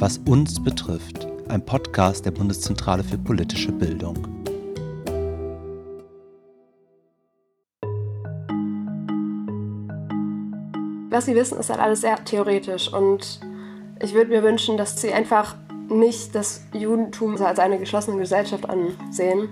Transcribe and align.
Was 0.00 0.18
uns 0.18 0.62
betrifft, 0.62 1.28
ein 1.48 1.64
Podcast 1.64 2.26
der 2.26 2.32
Bundeszentrale 2.32 3.04
für 3.04 3.16
politische 3.16 3.70
Bildung. 3.70 4.16
Was 11.10 11.26
Sie 11.26 11.36
wissen, 11.36 11.58
ist 11.58 11.70
halt 11.70 11.78
alles 11.78 12.00
sehr 12.00 12.22
theoretisch 12.24 12.92
und 12.92 13.38
ich 14.02 14.14
würde 14.14 14.30
mir 14.30 14.42
wünschen, 14.42 14.76
dass 14.76 15.00
Sie 15.00 15.12
einfach 15.12 15.54
nicht 15.88 16.34
das 16.34 16.64
Judentum 16.72 17.40
als 17.40 17.60
eine 17.60 17.78
geschlossene 17.78 18.18
Gesellschaft 18.18 18.68
ansehen, 18.68 19.48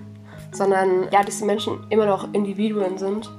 sondern 0.51 1.07
ja, 1.13 1.23
dass 1.23 1.39
die 1.39 1.45
Menschen 1.45 1.87
immer 1.89 2.05
noch 2.05 2.33
Individuen 2.33 2.97
sind 2.97 3.31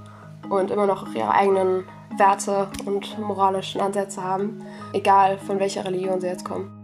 und 0.49 0.71
immer 0.71 0.87
noch 0.87 1.15
ihre 1.15 1.33
eigenen 1.33 1.85
Werte 2.17 2.69
und 2.87 3.19
moralischen 3.19 3.83
Ansätze 3.83 4.25
haben, 4.25 4.65
egal 4.95 5.37
von 5.37 5.61
welcher 5.61 5.85
Religion 5.85 6.21
sie 6.23 6.29
jetzt 6.29 6.47
kommen. 6.47 6.84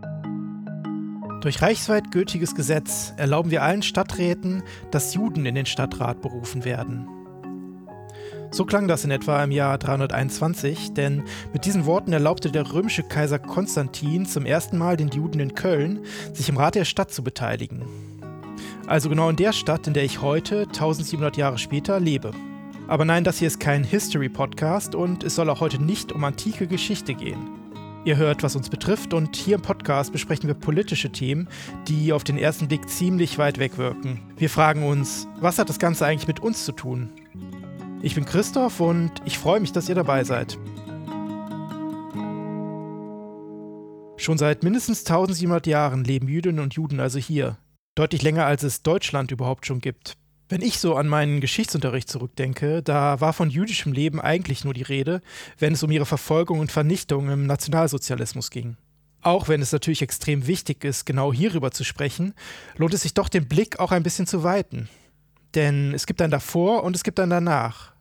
Durch 1.40 1.62
reichsweit 1.62 2.10
gültiges 2.10 2.54
Gesetz 2.54 3.14
erlauben 3.16 3.50
wir 3.50 3.62
allen 3.62 3.82
Stadträten, 3.82 4.62
dass 4.90 5.14
Juden 5.14 5.46
in 5.46 5.54
den 5.54 5.64
Stadtrat 5.64 6.20
berufen 6.20 6.64
werden. 6.66 7.08
So 8.50 8.66
klang 8.66 8.88
das 8.88 9.04
in 9.04 9.10
etwa 9.10 9.42
im 9.42 9.50
Jahr 9.50 9.78
321, 9.78 10.92
denn 10.92 11.22
mit 11.52 11.64
diesen 11.64 11.86
Worten 11.86 12.12
erlaubte 12.12 12.50
der 12.50 12.72
römische 12.72 13.04
Kaiser 13.04 13.38
Konstantin 13.38 14.26
zum 14.26 14.44
ersten 14.44 14.76
Mal 14.76 14.96
den 14.96 15.08
Juden 15.08 15.40
in 15.40 15.54
Köln, 15.54 16.00
sich 16.32 16.48
im 16.48 16.56
Rat 16.56 16.74
der 16.74 16.84
Stadt 16.84 17.12
zu 17.12 17.22
beteiligen. 17.22 17.84
Also 18.86 19.08
genau 19.08 19.30
in 19.30 19.36
der 19.36 19.52
Stadt, 19.52 19.86
in 19.86 19.94
der 19.94 20.04
ich 20.04 20.20
heute, 20.20 20.62
1700 20.62 21.36
Jahre 21.36 21.58
später, 21.58 22.00
lebe. 22.00 22.32
Aber 22.88 23.04
nein, 23.04 23.22
das 23.22 23.38
hier 23.38 23.46
ist 23.46 23.60
kein 23.60 23.84
History-Podcast 23.84 24.96
und 24.96 25.22
es 25.22 25.36
soll 25.36 25.48
auch 25.48 25.60
heute 25.60 25.80
nicht 25.80 26.10
um 26.10 26.24
antike 26.24 26.66
Geschichte 26.66 27.14
gehen. 27.14 27.59
Ihr 28.02 28.16
hört, 28.16 28.42
was 28.42 28.56
uns 28.56 28.70
betrifft 28.70 29.12
und 29.12 29.36
hier 29.36 29.56
im 29.56 29.62
Podcast 29.62 30.10
besprechen 30.10 30.46
wir 30.46 30.54
politische 30.54 31.12
Themen, 31.12 31.48
die 31.86 32.14
auf 32.14 32.24
den 32.24 32.38
ersten 32.38 32.66
Blick 32.66 32.88
ziemlich 32.88 33.36
weit 33.36 33.58
weg 33.58 33.76
wirken. 33.76 34.22
Wir 34.38 34.48
fragen 34.48 34.84
uns, 34.84 35.28
was 35.38 35.58
hat 35.58 35.68
das 35.68 35.78
Ganze 35.78 36.06
eigentlich 36.06 36.26
mit 36.26 36.40
uns 36.40 36.64
zu 36.64 36.72
tun? 36.72 37.10
Ich 38.00 38.14
bin 38.14 38.24
Christoph 38.24 38.80
und 38.80 39.12
ich 39.26 39.38
freue 39.38 39.60
mich, 39.60 39.72
dass 39.72 39.90
ihr 39.90 39.94
dabei 39.94 40.24
seid. 40.24 40.56
Schon 44.16 44.38
seit 44.38 44.62
mindestens 44.62 45.00
1700 45.00 45.66
Jahren 45.66 46.02
leben 46.02 46.28
Jüdinnen 46.28 46.60
und 46.60 46.74
Juden 46.74 47.00
also 47.00 47.18
hier. 47.18 47.58
Deutlich 47.96 48.22
länger 48.22 48.46
als 48.46 48.62
es 48.62 48.82
Deutschland 48.82 49.30
überhaupt 49.30 49.66
schon 49.66 49.80
gibt. 49.80 50.16
Wenn 50.50 50.62
ich 50.62 50.80
so 50.80 50.96
an 50.96 51.06
meinen 51.06 51.40
Geschichtsunterricht 51.40 52.10
zurückdenke, 52.10 52.82
da 52.82 53.20
war 53.20 53.32
von 53.32 53.50
jüdischem 53.50 53.92
Leben 53.92 54.20
eigentlich 54.20 54.64
nur 54.64 54.74
die 54.74 54.82
Rede, 54.82 55.20
wenn 55.60 55.74
es 55.74 55.84
um 55.84 55.92
ihre 55.92 56.06
Verfolgung 56.06 56.58
und 56.58 56.72
Vernichtung 56.72 57.30
im 57.30 57.46
Nationalsozialismus 57.46 58.50
ging. 58.50 58.76
Auch 59.22 59.46
wenn 59.46 59.62
es 59.62 59.70
natürlich 59.70 60.02
extrem 60.02 60.48
wichtig 60.48 60.82
ist, 60.82 61.06
genau 61.06 61.32
hierüber 61.32 61.70
zu 61.70 61.84
sprechen, 61.84 62.34
lohnt 62.76 62.94
es 62.94 63.02
sich 63.02 63.14
doch 63.14 63.28
den 63.28 63.46
Blick 63.46 63.78
auch 63.78 63.92
ein 63.92 64.02
bisschen 64.02 64.26
zu 64.26 64.42
weiten. 64.42 64.88
Denn 65.54 65.94
es 65.94 66.04
gibt 66.04 66.20
ein 66.20 66.32
davor 66.32 66.82
und 66.82 66.96
es 66.96 67.04
gibt 67.04 67.20
ein 67.20 67.30
danach. 67.30 67.92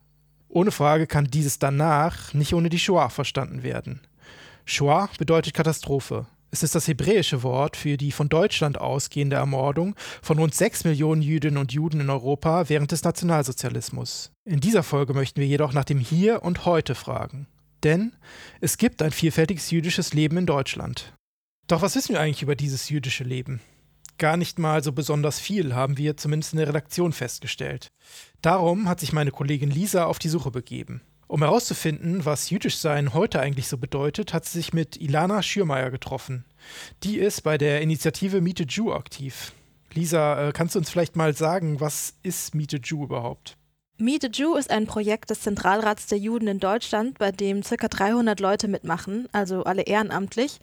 Ohne 0.48 0.72
Frage 0.72 1.06
kann 1.06 1.26
dieses 1.26 1.60
danach 1.60 2.34
nicht 2.34 2.52
ohne 2.52 2.68
die 2.68 2.80
Shoah 2.80 3.10
verstanden 3.10 3.62
werden. 3.62 4.00
Shoah 4.64 5.08
bedeutet 5.18 5.54
Katastrophe. 5.54 6.26
Es 6.52 6.64
ist 6.64 6.74
das 6.74 6.88
hebräische 6.88 7.42
Wort 7.44 7.76
für 7.76 7.96
die 7.96 8.10
von 8.10 8.28
Deutschland 8.28 8.78
ausgehende 8.80 9.36
Ermordung 9.36 9.94
von 10.20 10.38
rund 10.38 10.54
sechs 10.54 10.82
Millionen 10.84 11.22
Jüdinnen 11.22 11.58
und 11.58 11.72
Juden 11.72 12.00
in 12.00 12.10
Europa 12.10 12.68
während 12.68 12.90
des 12.90 13.04
Nationalsozialismus. 13.04 14.32
In 14.44 14.60
dieser 14.60 14.82
Folge 14.82 15.14
möchten 15.14 15.40
wir 15.40 15.46
jedoch 15.46 15.72
nach 15.72 15.84
dem 15.84 16.00
Hier 16.00 16.42
und 16.42 16.64
Heute 16.64 16.96
fragen. 16.96 17.46
Denn 17.84 18.12
es 18.60 18.78
gibt 18.78 19.00
ein 19.00 19.12
vielfältiges 19.12 19.70
jüdisches 19.70 20.12
Leben 20.12 20.36
in 20.36 20.46
Deutschland. 20.46 21.14
Doch 21.68 21.82
was 21.82 21.94
wissen 21.94 22.14
wir 22.14 22.20
eigentlich 22.20 22.42
über 22.42 22.56
dieses 22.56 22.88
jüdische 22.88 23.24
Leben? 23.24 23.60
Gar 24.18 24.36
nicht 24.36 24.58
mal 24.58 24.82
so 24.82 24.92
besonders 24.92 25.38
viel, 25.38 25.74
haben 25.74 25.96
wir 25.96 26.16
zumindest 26.16 26.52
in 26.52 26.58
der 26.58 26.68
Redaktion 26.68 27.12
festgestellt. 27.12 27.88
Darum 28.42 28.88
hat 28.88 29.00
sich 29.00 29.12
meine 29.12 29.30
Kollegin 29.30 29.70
Lisa 29.70 30.04
auf 30.04 30.18
die 30.18 30.28
Suche 30.28 30.50
begeben. 30.50 31.00
Um 31.30 31.42
herauszufinden, 31.42 32.24
was 32.24 32.50
jüdisch 32.50 32.78
sein 32.78 33.14
heute 33.14 33.38
eigentlich 33.38 33.68
so 33.68 33.78
bedeutet, 33.78 34.34
hat 34.34 34.46
sie 34.46 34.58
sich 34.58 34.72
mit 34.72 35.00
Ilana 35.00 35.44
Schürmeier 35.44 35.92
getroffen. 35.92 36.44
Die 37.04 37.18
ist 37.18 37.42
bei 37.42 37.56
der 37.56 37.82
Initiative 37.82 38.40
Meet 38.40 38.62
a 38.62 38.64
Jew 38.64 38.92
aktiv. 38.92 39.52
Lisa, 39.94 40.48
äh, 40.48 40.52
kannst 40.52 40.74
du 40.74 40.80
uns 40.80 40.90
vielleicht 40.90 41.14
mal 41.14 41.32
sagen, 41.36 41.78
was 41.78 42.14
ist 42.24 42.56
Meet 42.56 42.74
a 42.74 42.78
Jew 42.78 43.04
überhaupt? 43.04 43.56
Meet 43.98 44.24
a 44.24 44.28
Jew 44.28 44.56
ist 44.56 44.72
ein 44.72 44.88
Projekt 44.88 45.30
des 45.30 45.42
Zentralrats 45.42 46.08
der 46.08 46.18
Juden 46.18 46.48
in 46.48 46.58
Deutschland, 46.58 47.18
bei 47.18 47.30
dem 47.30 47.62
ca. 47.62 47.76
300 47.86 48.40
Leute 48.40 48.66
mitmachen, 48.66 49.28
also 49.30 49.62
alle 49.62 49.82
ehrenamtlich. 49.82 50.58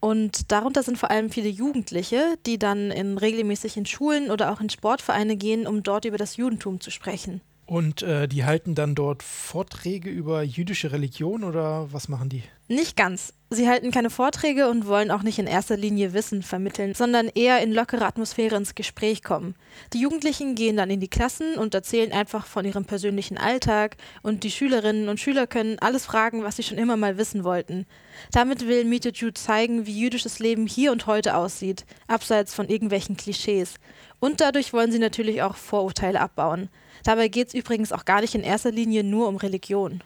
Und 0.00 0.52
darunter 0.52 0.82
sind 0.82 0.98
vor 0.98 1.10
allem 1.10 1.30
viele 1.30 1.48
Jugendliche, 1.48 2.36
die 2.44 2.58
dann 2.58 2.90
in 2.90 3.16
regelmäßigen 3.16 3.86
Schulen 3.86 4.30
oder 4.30 4.52
auch 4.52 4.60
in 4.60 4.68
Sportvereine 4.68 5.36
gehen, 5.36 5.66
um 5.66 5.82
dort 5.82 6.04
über 6.04 6.18
das 6.18 6.36
Judentum 6.36 6.78
zu 6.78 6.90
sprechen. 6.90 7.40
Und 7.70 8.02
äh, 8.02 8.26
die 8.26 8.44
halten 8.44 8.74
dann 8.74 8.96
dort 8.96 9.22
Vorträge 9.22 10.10
über 10.10 10.42
jüdische 10.42 10.90
Religion 10.90 11.44
oder 11.44 11.92
was 11.92 12.08
machen 12.08 12.28
die? 12.28 12.42
Nicht 12.72 12.96
ganz. 12.96 13.32
Sie 13.50 13.68
halten 13.68 13.90
keine 13.90 14.10
Vorträge 14.10 14.68
und 14.68 14.86
wollen 14.86 15.10
auch 15.10 15.24
nicht 15.24 15.40
in 15.40 15.48
erster 15.48 15.76
Linie 15.76 16.12
Wissen 16.12 16.40
vermitteln, 16.40 16.94
sondern 16.94 17.26
eher 17.26 17.60
in 17.64 17.72
lockere 17.72 18.06
Atmosphäre 18.06 18.54
ins 18.54 18.76
Gespräch 18.76 19.24
kommen. 19.24 19.56
Die 19.92 20.00
Jugendlichen 20.00 20.54
gehen 20.54 20.76
dann 20.76 20.88
in 20.88 21.00
die 21.00 21.08
Klassen 21.08 21.56
und 21.56 21.74
erzählen 21.74 22.12
einfach 22.12 22.46
von 22.46 22.64
ihrem 22.64 22.84
persönlichen 22.84 23.38
Alltag 23.38 23.96
und 24.22 24.44
die 24.44 24.52
Schülerinnen 24.52 25.08
und 25.08 25.18
Schüler 25.18 25.48
können 25.48 25.80
alles 25.80 26.06
fragen, 26.06 26.44
was 26.44 26.54
sie 26.54 26.62
schon 26.62 26.78
immer 26.78 26.96
mal 26.96 27.18
wissen 27.18 27.42
wollten. 27.42 27.86
Damit 28.30 28.68
will 28.68 28.84
Meet 28.84 29.02
the 29.02 29.12
Jew 29.12 29.32
zeigen, 29.32 29.84
wie 29.86 29.98
jüdisches 29.98 30.38
Leben 30.38 30.68
hier 30.68 30.92
und 30.92 31.08
heute 31.08 31.34
aussieht, 31.34 31.84
abseits 32.06 32.54
von 32.54 32.68
irgendwelchen 32.68 33.16
Klischees. 33.16 33.80
Und 34.20 34.40
dadurch 34.40 34.72
wollen 34.72 34.92
sie 34.92 35.00
natürlich 35.00 35.42
auch 35.42 35.56
Vorurteile 35.56 36.20
abbauen. 36.20 36.68
Dabei 37.02 37.26
geht 37.26 37.48
es 37.48 37.54
übrigens 37.54 37.90
auch 37.90 38.04
gar 38.04 38.20
nicht 38.20 38.36
in 38.36 38.44
erster 38.44 38.70
Linie 38.70 39.02
nur 39.02 39.26
um 39.26 39.34
Religion. 39.34 40.04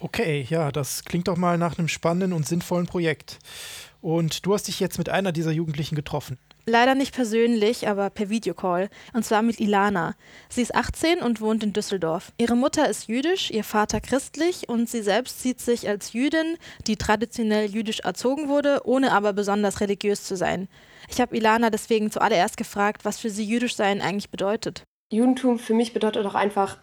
Okay, 0.00 0.46
ja, 0.48 0.70
das 0.70 1.04
klingt 1.04 1.26
doch 1.26 1.36
mal 1.36 1.58
nach 1.58 1.78
einem 1.78 1.88
spannenden 1.88 2.32
und 2.32 2.46
sinnvollen 2.46 2.86
Projekt. 2.86 3.38
Und 4.00 4.46
du 4.46 4.54
hast 4.54 4.68
dich 4.68 4.78
jetzt 4.78 4.98
mit 4.98 5.08
einer 5.08 5.32
dieser 5.32 5.50
Jugendlichen 5.50 5.96
getroffen. 5.96 6.38
Leider 6.66 6.94
nicht 6.94 7.14
persönlich, 7.14 7.88
aber 7.88 8.10
per 8.10 8.28
Videocall. 8.28 8.90
Und 9.12 9.24
zwar 9.24 9.42
mit 9.42 9.58
Ilana. 9.58 10.14
Sie 10.50 10.62
ist 10.62 10.74
18 10.74 11.20
und 11.20 11.40
wohnt 11.40 11.64
in 11.64 11.72
Düsseldorf. 11.72 12.32
Ihre 12.38 12.56
Mutter 12.56 12.88
ist 12.88 13.08
jüdisch, 13.08 13.50
ihr 13.50 13.64
Vater 13.64 14.00
christlich 14.00 14.68
und 14.68 14.88
sie 14.88 15.02
selbst 15.02 15.42
sieht 15.42 15.60
sich 15.60 15.88
als 15.88 16.12
Jüdin, 16.12 16.58
die 16.86 16.96
traditionell 16.96 17.68
jüdisch 17.70 18.00
erzogen 18.00 18.48
wurde, 18.48 18.82
ohne 18.84 19.12
aber 19.12 19.32
besonders 19.32 19.80
religiös 19.80 20.24
zu 20.24 20.36
sein. 20.36 20.68
Ich 21.08 21.20
habe 21.20 21.36
Ilana 21.36 21.70
deswegen 21.70 22.10
zuallererst 22.10 22.56
gefragt, 22.58 23.04
was 23.04 23.18
für 23.18 23.30
sie 23.30 23.44
jüdisch 23.44 23.74
sein 23.74 24.02
eigentlich 24.02 24.30
bedeutet. 24.30 24.84
Judentum 25.10 25.58
für 25.58 25.72
mich 25.72 25.94
bedeutet 25.94 26.26
auch 26.26 26.34
einfach 26.34 26.76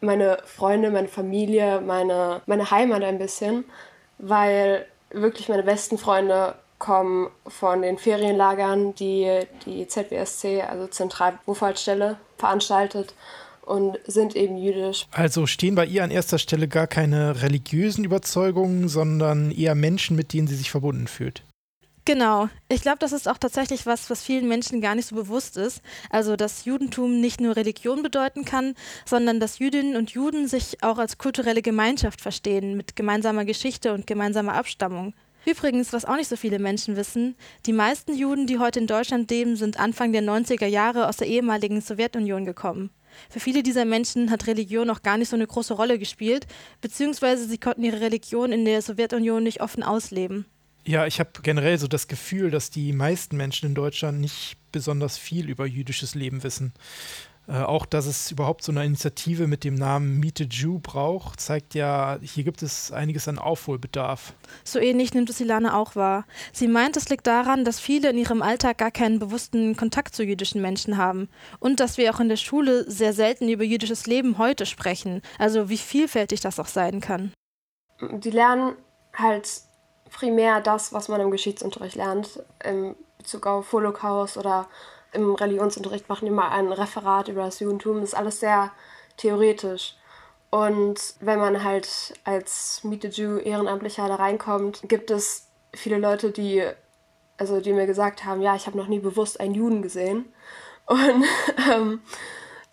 meine 0.00 0.38
Freunde, 0.44 0.90
meine 0.90 1.08
Familie, 1.08 1.80
meine, 1.80 2.42
meine 2.46 2.70
Heimat 2.70 3.02
ein 3.02 3.18
bisschen, 3.18 3.64
weil 4.18 4.86
wirklich 5.10 5.48
meine 5.48 5.62
besten 5.62 5.98
Freunde 5.98 6.54
kommen 6.78 7.30
von 7.46 7.82
den 7.82 7.98
Ferienlagern, 7.98 8.94
die 8.94 9.40
die 9.66 9.86
ZWSC, 9.86 10.62
also 10.62 10.86
Zentralbuchhaltstelle, 10.86 12.16
veranstaltet 12.36 13.14
und 13.62 13.98
sind 14.06 14.36
eben 14.36 14.56
jüdisch. 14.56 15.06
Also 15.10 15.46
stehen 15.46 15.74
bei 15.74 15.84
ihr 15.84 16.04
an 16.04 16.10
erster 16.10 16.38
Stelle 16.38 16.68
gar 16.68 16.86
keine 16.86 17.42
religiösen 17.42 18.04
Überzeugungen, 18.04 18.88
sondern 18.88 19.50
eher 19.50 19.74
Menschen, 19.74 20.16
mit 20.16 20.32
denen 20.32 20.46
sie 20.46 20.56
sich 20.56 20.70
verbunden 20.70 21.06
fühlt. 21.06 21.42
Genau. 22.08 22.48
Ich 22.70 22.80
glaube, 22.80 23.00
das 23.00 23.12
ist 23.12 23.28
auch 23.28 23.36
tatsächlich 23.36 23.84
was, 23.84 24.08
was 24.08 24.22
vielen 24.22 24.48
Menschen 24.48 24.80
gar 24.80 24.94
nicht 24.94 25.04
so 25.04 25.14
bewusst 25.14 25.58
ist. 25.58 25.82
Also, 26.08 26.36
dass 26.36 26.64
Judentum 26.64 27.20
nicht 27.20 27.38
nur 27.38 27.54
Religion 27.54 28.02
bedeuten 28.02 28.46
kann, 28.46 28.76
sondern 29.04 29.40
dass 29.40 29.58
Jüdinnen 29.58 29.94
und 29.94 30.12
Juden 30.12 30.48
sich 30.48 30.82
auch 30.82 30.96
als 30.96 31.18
kulturelle 31.18 31.60
Gemeinschaft 31.60 32.22
verstehen, 32.22 32.78
mit 32.78 32.96
gemeinsamer 32.96 33.44
Geschichte 33.44 33.92
und 33.92 34.06
gemeinsamer 34.06 34.54
Abstammung. 34.54 35.12
Übrigens, 35.44 35.92
was 35.92 36.06
auch 36.06 36.16
nicht 36.16 36.30
so 36.30 36.36
viele 36.36 36.58
Menschen 36.58 36.96
wissen, 36.96 37.36
die 37.66 37.74
meisten 37.74 38.14
Juden, 38.14 38.46
die 38.46 38.58
heute 38.58 38.80
in 38.80 38.86
Deutschland 38.86 39.30
leben, 39.30 39.56
sind 39.56 39.78
Anfang 39.78 40.12
der 40.12 40.22
90er 40.22 40.64
Jahre 40.64 41.08
aus 41.08 41.18
der 41.18 41.26
ehemaligen 41.26 41.82
Sowjetunion 41.82 42.46
gekommen. 42.46 42.88
Für 43.28 43.40
viele 43.40 43.62
dieser 43.62 43.84
Menschen 43.84 44.30
hat 44.30 44.46
Religion 44.46 44.88
auch 44.88 45.02
gar 45.02 45.18
nicht 45.18 45.28
so 45.28 45.36
eine 45.36 45.46
große 45.46 45.74
Rolle 45.74 45.98
gespielt, 45.98 46.46
beziehungsweise 46.80 47.46
sie 47.46 47.58
konnten 47.58 47.84
ihre 47.84 48.00
Religion 48.00 48.50
in 48.50 48.64
der 48.64 48.80
Sowjetunion 48.80 49.42
nicht 49.42 49.60
offen 49.60 49.82
ausleben. 49.82 50.46
Ja, 50.84 51.06
ich 51.06 51.20
habe 51.20 51.30
generell 51.42 51.78
so 51.78 51.86
das 51.86 52.08
Gefühl, 52.08 52.50
dass 52.50 52.70
die 52.70 52.92
meisten 52.92 53.36
Menschen 53.36 53.66
in 53.66 53.74
Deutschland 53.74 54.20
nicht 54.20 54.56
besonders 54.72 55.18
viel 55.18 55.48
über 55.48 55.66
jüdisches 55.66 56.14
Leben 56.14 56.42
wissen. 56.42 56.72
Äh, 57.48 57.62
auch, 57.62 57.86
dass 57.86 58.04
es 58.04 58.30
überhaupt 58.30 58.62
so 58.62 58.72
eine 58.72 58.84
Initiative 58.84 59.46
mit 59.46 59.64
dem 59.64 59.74
Namen 59.74 60.20
Meet 60.20 60.42
a 60.42 60.44
Jew 60.44 60.80
braucht, 60.80 61.40
zeigt 61.40 61.74
ja, 61.74 62.18
hier 62.20 62.44
gibt 62.44 62.62
es 62.62 62.92
einiges 62.92 63.26
an 63.26 63.38
Aufholbedarf. 63.38 64.34
So 64.64 64.78
ähnlich 64.78 65.14
nimmt 65.14 65.30
es 65.30 65.40
Ilana 65.40 65.74
auch 65.74 65.96
wahr. 65.96 66.26
Sie 66.52 66.68
meint, 66.68 66.98
es 66.98 67.08
liegt 67.08 67.26
daran, 67.26 67.64
dass 67.64 67.80
viele 67.80 68.10
in 68.10 68.18
ihrem 68.18 68.42
Alltag 68.42 68.76
gar 68.76 68.90
keinen 68.90 69.18
bewussten 69.18 69.76
Kontakt 69.76 70.14
zu 70.14 70.24
jüdischen 70.24 70.60
Menschen 70.60 70.98
haben 70.98 71.30
und 71.58 71.80
dass 71.80 71.96
wir 71.96 72.14
auch 72.14 72.20
in 72.20 72.28
der 72.28 72.36
Schule 72.36 72.88
sehr 72.90 73.14
selten 73.14 73.48
über 73.48 73.64
jüdisches 73.64 74.06
Leben 74.06 74.36
heute 74.36 74.66
sprechen, 74.66 75.22
also 75.38 75.70
wie 75.70 75.78
vielfältig 75.78 76.40
das 76.40 76.60
auch 76.60 76.66
sein 76.66 77.00
kann. 77.00 77.32
Die 78.00 78.30
lernen 78.30 78.76
halt 79.14 79.48
primär 80.10 80.60
das, 80.60 80.92
was 80.92 81.08
man 81.08 81.20
im 81.20 81.30
Geschichtsunterricht 81.30 81.96
lernt, 81.96 82.42
im 82.64 82.94
Bezug 83.18 83.46
auf 83.46 83.72
Holocaust 83.72 84.36
oder 84.36 84.68
im 85.12 85.34
Religionsunterricht 85.34 86.08
machen 86.08 86.26
die 86.26 86.30
mal 86.30 86.50
ein 86.50 86.72
Referat 86.72 87.28
über 87.28 87.44
das 87.44 87.60
Judentum. 87.60 88.00
Das 88.00 88.10
ist 88.10 88.14
alles 88.14 88.40
sehr 88.40 88.70
theoretisch. 89.16 89.96
Und 90.50 91.14
wenn 91.20 91.38
man 91.38 91.62
halt 91.62 92.14
als 92.24 92.82
Meet 92.84 93.02
the 93.02 93.08
Jew 93.08 93.38
Ehrenamtlicher 93.38 94.08
da 94.08 94.14
reinkommt, 94.14 94.80
gibt 94.88 95.10
es 95.10 95.46
viele 95.74 95.98
Leute, 95.98 96.30
die, 96.30 96.64
also 97.36 97.60
die 97.60 97.72
mir 97.72 97.86
gesagt 97.86 98.24
haben, 98.24 98.40
ja, 98.40 98.54
ich 98.54 98.66
habe 98.66 98.78
noch 98.78 98.88
nie 98.88 99.00
bewusst 99.00 99.40
einen 99.40 99.54
Juden 99.54 99.82
gesehen. 99.82 100.32
Und 100.86 101.24
ähm, 101.70 102.00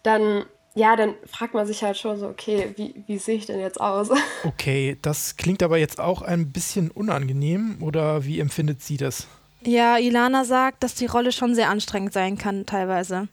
dann, 0.04 0.46
ja, 0.76 0.96
dann 0.96 1.16
fragt 1.26 1.54
man 1.54 1.66
sich 1.66 1.82
halt 1.84 1.98
schon 1.98 2.20
so, 2.20 2.28
okay, 2.28 2.74
wie, 2.76 3.04
wie 3.08 3.18
sehe 3.18 3.38
ich 3.38 3.46
denn 3.46 3.60
jetzt 3.60 3.80
aus? 3.80 4.10
Okay, 4.44 4.98
das 5.02 5.38
klingt 5.38 5.64
aber 5.64 5.78
jetzt 5.78 6.00
auch 6.00 6.22
ein 6.22 6.52
bisschen 6.52 6.92
unangenehm 6.92 7.78
oder 7.82 8.26
wie 8.26 8.40
empfindet 8.40 8.82
sie 8.82 8.98
das? 8.98 9.28
Ja, 9.64 9.98
Ilana 9.98 10.46
sagt, 10.46 10.84
dass 10.84 10.94
die 10.94 11.08
Rolle 11.08 11.32
schon 11.32 11.56
sehr 11.56 11.70
anstrengend 11.70 12.14
sein 12.14 12.38
kann, 12.38 12.66
teilweise. 12.66 13.28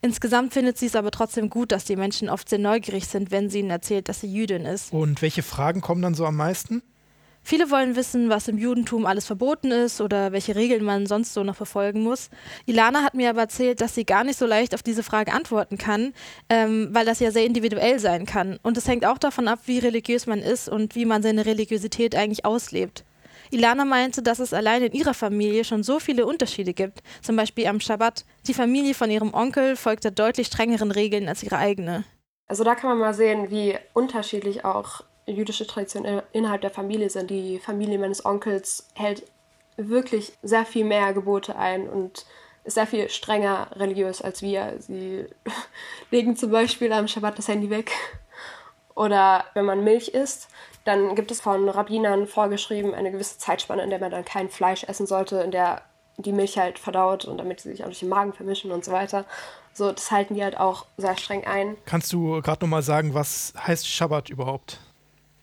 Insgesamt 0.00 0.54
findet 0.54 0.78
sie 0.78 0.86
es 0.86 0.96
aber 0.96 1.10
trotzdem 1.10 1.50
gut, 1.50 1.70
dass 1.70 1.84
die 1.84 1.96
Menschen 1.96 2.28
oft 2.28 2.48
sehr 2.48 2.58
neugierig 2.58 3.06
sind, 3.06 3.30
wenn 3.30 3.50
sie 3.50 3.60
ihnen 3.60 3.70
erzählt, 3.70 4.08
dass 4.08 4.20
sie 4.20 4.32
Jüdin 4.32 4.64
ist. 4.64 4.92
Und 4.92 5.22
welche 5.22 5.42
Fragen 5.42 5.80
kommen 5.80 6.02
dann 6.02 6.14
so 6.14 6.24
am 6.24 6.36
meisten? 6.36 6.82
Viele 7.48 7.70
wollen 7.70 7.94
wissen, 7.94 8.28
was 8.28 8.48
im 8.48 8.58
Judentum 8.58 9.06
alles 9.06 9.24
verboten 9.24 9.70
ist 9.70 10.00
oder 10.00 10.32
welche 10.32 10.56
Regeln 10.56 10.82
man 10.82 11.06
sonst 11.06 11.32
so 11.32 11.44
noch 11.44 11.54
verfolgen 11.54 12.02
muss. 12.02 12.28
Ilana 12.66 13.04
hat 13.04 13.14
mir 13.14 13.30
aber 13.30 13.42
erzählt, 13.42 13.80
dass 13.80 13.94
sie 13.94 14.04
gar 14.04 14.24
nicht 14.24 14.36
so 14.36 14.46
leicht 14.46 14.74
auf 14.74 14.82
diese 14.82 15.04
Frage 15.04 15.32
antworten 15.32 15.78
kann, 15.78 16.12
ähm, 16.48 16.88
weil 16.90 17.06
das 17.06 17.20
ja 17.20 17.30
sehr 17.30 17.44
individuell 17.44 18.00
sein 18.00 18.26
kann. 18.26 18.58
Und 18.64 18.76
es 18.76 18.88
hängt 18.88 19.06
auch 19.06 19.18
davon 19.18 19.46
ab, 19.46 19.60
wie 19.66 19.78
religiös 19.78 20.26
man 20.26 20.40
ist 20.40 20.68
und 20.68 20.96
wie 20.96 21.04
man 21.04 21.22
seine 21.22 21.46
Religiosität 21.46 22.16
eigentlich 22.16 22.44
auslebt. 22.44 23.04
Ilana 23.52 23.84
meinte, 23.84 24.22
dass 24.24 24.40
es 24.40 24.52
allein 24.52 24.82
in 24.82 24.92
ihrer 24.92 25.14
Familie 25.14 25.62
schon 25.62 25.84
so 25.84 26.00
viele 26.00 26.26
Unterschiede 26.26 26.74
gibt. 26.74 26.98
Zum 27.22 27.36
Beispiel 27.36 27.68
am 27.68 27.78
Schabbat. 27.78 28.24
Die 28.48 28.54
Familie 28.54 28.94
von 28.94 29.08
ihrem 29.08 29.32
Onkel 29.32 29.76
folgte 29.76 30.10
deutlich 30.10 30.48
strengeren 30.48 30.90
Regeln 30.90 31.28
als 31.28 31.44
ihre 31.44 31.58
eigene. 31.58 32.02
Also 32.48 32.64
da 32.64 32.74
kann 32.74 32.90
man 32.90 32.98
mal 32.98 33.14
sehen, 33.14 33.52
wie 33.52 33.76
unterschiedlich 33.92 34.64
auch 34.64 35.04
jüdische 35.26 35.66
Traditionen 35.66 36.22
innerhalb 36.32 36.60
der 36.60 36.70
Familie 36.70 37.10
sind. 37.10 37.30
Die 37.30 37.58
Familie 37.58 37.98
meines 37.98 38.24
Onkels 38.24 38.88
hält 38.94 39.24
wirklich 39.76 40.32
sehr 40.42 40.64
viel 40.64 40.84
mehr 40.84 41.12
Gebote 41.12 41.56
ein 41.56 41.88
und 41.88 42.24
ist 42.64 42.74
sehr 42.74 42.86
viel 42.86 43.08
strenger 43.08 43.68
religiös 43.76 44.22
als 44.22 44.42
wir. 44.42 44.74
Sie 44.78 45.26
legen 46.10 46.36
zum 46.36 46.50
Beispiel 46.50 46.92
am 46.92 47.08
Schabbat 47.08 47.38
das 47.38 47.48
Handy 47.48 47.70
weg. 47.70 47.92
Oder 48.94 49.44
wenn 49.54 49.66
man 49.66 49.84
Milch 49.84 50.08
isst, 50.08 50.48
dann 50.84 51.14
gibt 51.14 51.30
es 51.30 51.40
von 51.40 51.68
Rabbinern 51.68 52.26
vorgeschrieben 52.26 52.94
eine 52.94 53.12
gewisse 53.12 53.38
Zeitspanne, 53.38 53.82
in 53.82 53.90
der 53.90 53.98
man 53.98 54.10
dann 54.10 54.24
kein 54.24 54.48
Fleisch 54.48 54.84
essen 54.84 55.06
sollte, 55.06 55.36
in 55.40 55.50
der 55.50 55.82
die 56.16 56.32
Milch 56.32 56.56
halt 56.56 56.78
verdaut 56.78 57.26
und 57.26 57.38
damit 57.38 57.60
sie 57.60 57.70
sich 57.70 57.84
auch 57.84 57.88
nicht 57.88 58.02
im 58.02 58.08
Magen 58.08 58.32
vermischen 58.32 58.72
und 58.72 58.84
so 58.84 58.92
weiter. 58.92 59.26
So, 59.74 59.92
das 59.92 60.10
halten 60.10 60.34
die 60.34 60.42
halt 60.42 60.56
auch 60.56 60.86
sehr 60.96 61.16
streng 61.18 61.44
ein. 61.44 61.76
Kannst 61.84 62.10
du 62.12 62.40
gerade 62.40 62.64
nochmal 62.64 62.82
sagen, 62.82 63.12
was 63.12 63.52
heißt 63.58 63.86
Schabbat 63.86 64.30
überhaupt? 64.30 64.80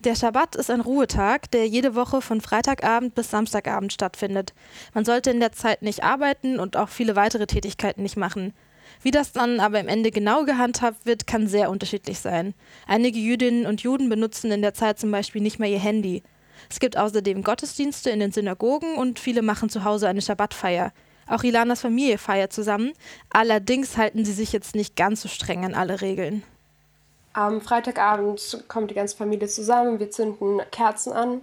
Der 0.04 0.16
Schabbat 0.16 0.58
ist 0.58 0.70
ein 0.70 0.82
Ruhetag, 0.82 1.50
der 1.52 1.66
jede 1.66 1.96
Woche 1.96 2.22
von 2.22 2.42
Freitagabend 2.42 3.16
bis 3.16 3.30
Samstagabend 3.30 3.94
stattfindet. 3.94 4.54
Man 4.94 5.06
sollte 5.06 5.32
in 5.32 5.40
der 5.40 5.54
Zeit 5.54 5.82
nicht 5.82 6.04
arbeiten 6.04 6.60
und 6.60 6.76
auch 6.76 6.90
viele 6.90 7.16
weitere 7.16 7.48
Tätigkeiten 7.48 8.04
nicht 8.04 8.18
machen. 8.18 8.54
Wie 9.02 9.12
das 9.12 9.32
dann 9.32 9.62
aber 9.62 9.80
im 9.80 9.88
Ende 9.88 10.12
genau 10.12 10.44
gehandhabt 10.44 11.06
wird, 11.06 11.26
kann 11.26 11.48
sehr 11.48 11.70
unterschiedlich 11.70 12.20
sein. 12.20 12.54
Einige 12.86 13.18
Jüdinnen 13.18 13.66
und 13.66 13.82
Juden 13.82 14.10
benutzen 14.10 14.52
in 14.52 14.62
der 14.62 14.74
Zeit 14.74 15.00
zum 15.00 15.10
Beispiel 15.10 15.42
nicht 15.42 15.60
mehr 15.60 15.70
ihr 15.70 15.80
Handy. 15.80 16.22
Es 16.70 16.82
gibt 16.82 16.98
außerdem 16.98 17.42
Gottesdienste 17.42 18.10
in 18.10 18.20
den 18.20 18.34
Synagogen 18.34 18.96
und 18.96 19.20
viele 19.20 19.42
machen 19.42 19.70
zu 19.70 19.86
Hause 19.86 20.10
eine 20.10 20.22
Schabbatfeier. 20.22 20.92
Auch 21.28 21.44
Ilanas 21.44 21.80
Familie 21.80 22.18
feiert 22.18 22.52
zusammen, 22.52 22.92
allerdings 23.30 23.96
halten 23.96 24.26
sie 24.26 24.34
sich 24.34 24.52
jetzt 24.52 24.76
nicht 24.76 24.98
ganz 24.98 25.22
so 25.22 25.30
streng 25.30 25.64
an 25.64 25.76
alle 25.76 26.02
Regeln. 26.02 26.44
Am 27.34 27.62
Freitagabend 27.62 28.64
kommt 28.68 28.92
die 28.92 28.96
ganze 28.96 29.18
Familie 29.18 29.48
zusammen, 29.48 30.00
wir 30.00 30.12
zünden 30.12 30.62
Kerzen 30.72 31.14
an, 31.14 31.42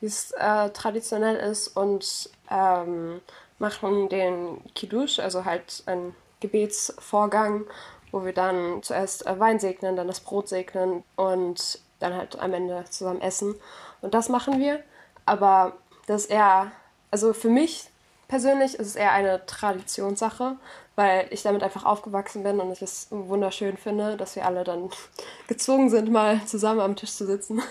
wie 0.00 0.06
es 0.06 0.32
äh, 0.32 0.70
traditionell 0.70 1.36
ist, 1.36 1.68
und 1.68 2.30
ähm, 2.50 3.20
machen 3.58 4.08
den 4.08 4.60
Kiddush, 4.74 5.20
also 5.20 5.44
halt 5.44 5.84
einen 5.86 6.14
Gebetsvorgang, 6.40 7.64
wo 8.10 8.24
wir 8.24 8.32
dann 8.32 8.82
zuerst 8.82 9.26
äh, 9.26 9.38
Wein 9.38 9.60
segnen, 9.60 9.96
dann 9.96 10.08
das 10.08 10.20
Brot 10.20 10.48
segnen 10.48 11.04
und 11.16 11.80
dann 12.00 12.14
halt 12.14 12.38
am 12.38 12.54
Ende 12.54 12.84
zusammen 12.90 13.20
essen. 13.20 13.54
Und 14.00 14.14
das 14.14 14.28
machen 14.28 14.58
wir, 14.58 14.82
aber 15.26 15.74
das 16.06 16.22
ist 16.22 16.30
eher, 16.30 16.72
also 17.10 17.32
für 17.32 17.48
mich 17.48 17.90
persönlich 18.28 18.74
ist 18.74 18.86
es 18.86 18.96
eher 18.96 19.12
eine 19.12 19.44
Traditionssache, 19.46 20.56
weil 20.98 21.28
ich 21.30 21.44
damit 21.44 21.62
einfach 21.62 21.84
aufgewachsen 21.84 22.42
bin 22.42 22.58
und 22.58 22.72
ich 22.72 22.82
es 22.82 23.06
wunderschön 23.10 23.76
finde, 23.76 24.16
dass 24.16 24.34
wir 24.34 24.44
alle 24.44 24.64
dann 24.64 24.90
gezwungen 25.46 25.90
sind, 25.90 26.10
mal 26.10 26.44
zusammen 26.44 26.80
am 26.80 26.96
Tisch 26.96 27.12
zu 27.12 27.24
sitzen. 27.24 27.62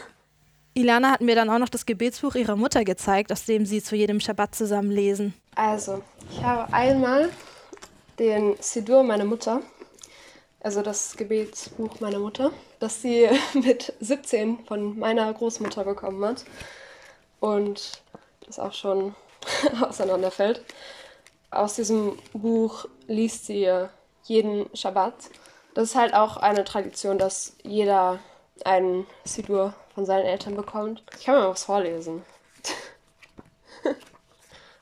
Ilana 0.73 1.11
hat 1.11 1.19
mir 1.19 1.35
dann 1.35 1.49
auch 1.49 1.59
noch 1.59 1.67
das 1.67 1.85
Gebetsbuch 1.85 2.35
ihrer 2.35 2.55
Mutter 2.55 2.85
gezeigt, 2.85 3.33
aus 3.33 3.43
dem 3.43 3.65
sie 3.65 3.83
zu 3.83 3.97
jedem 3.97 4.21
Schabbat 4.21 4.55
zusammen 4.55 4.91
lesen. 4.91 5.33
Also, 5.55 6.01
ich 6.31 6.41
habe 6.41 6.71
einmal 6.73 7.29
den 8.17 8.55
Sidur 8.61 9.03
meiner 9.03 9.25
Mutter, 9.25 9.61
also 10.61 10.81
das 10.81 11.17
Gebetsbuch 11.17 11.99
meiner 11.99 12.19
Mutter, 12.19 12.51
das 12.79 13.01
sie 13.01 13.27
mit 13.53 13.91
17 13.99 14.59
von 14.65 14.97
meiner 14.97 15.33
Großmutter 15.33 15.83
bekommen 15.83 16.23
hat 16.23 16.45
und 17.41 18.01
das 18.45 18.57
auch 18.57 18.73
schon 18.73 19.15
auseinanderfällt. 19.81 20.63
Aus 21.51 21.75
diesem 21.75 22.17
Buch 22.31 22.87
liest 23.06 23.46
sie 23.46 23.70
jeden 24.24 24.74
Schabbat. 24.76 25.14
Das 25.74 25.90
ist 25.90 25.94
halt 25.94 26.14
auch 26.14 26.36
eine 26.36 26.64
Tradition, 26.64 27.18
dass 27.18 27.56
jeder 27.62 28.18
einen 28.64 29.06
Sidur 29.24 29.74
von 29.94 30.04
seinen 30.06 30.26
Eltern 30.26 30.54
bekommt. 30.54 31.02
Ich 31.18 31.24
kann 31.24 31.36
mal 31.36 31.50
was 31.50 31.64
vorlesen. 31.64 32.22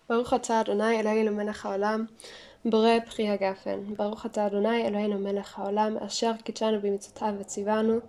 Baruch 0.08 0.32
atah 0.32 0.60
Adonai 0.60 0.96
Eloheinu 0.96 1.30
melech 1.30 1.62
haolam, 1.64 2.08
בורא 2.64 3.00
פרי 3.10 3.28
הגפן. 3.28 3.94
ברוך 3.94 4.26
אתה 4.26 4.46
אדוני 4.46 4.86
אלוהינו 4.86 5.18
מלך 5.18 5.58
העולם, 5.58 5.96
אשר 5.96 6.32
קידשנו 6.44 6.80
במצוותיו 6.80 7.34
וציוונו 7.38 8.00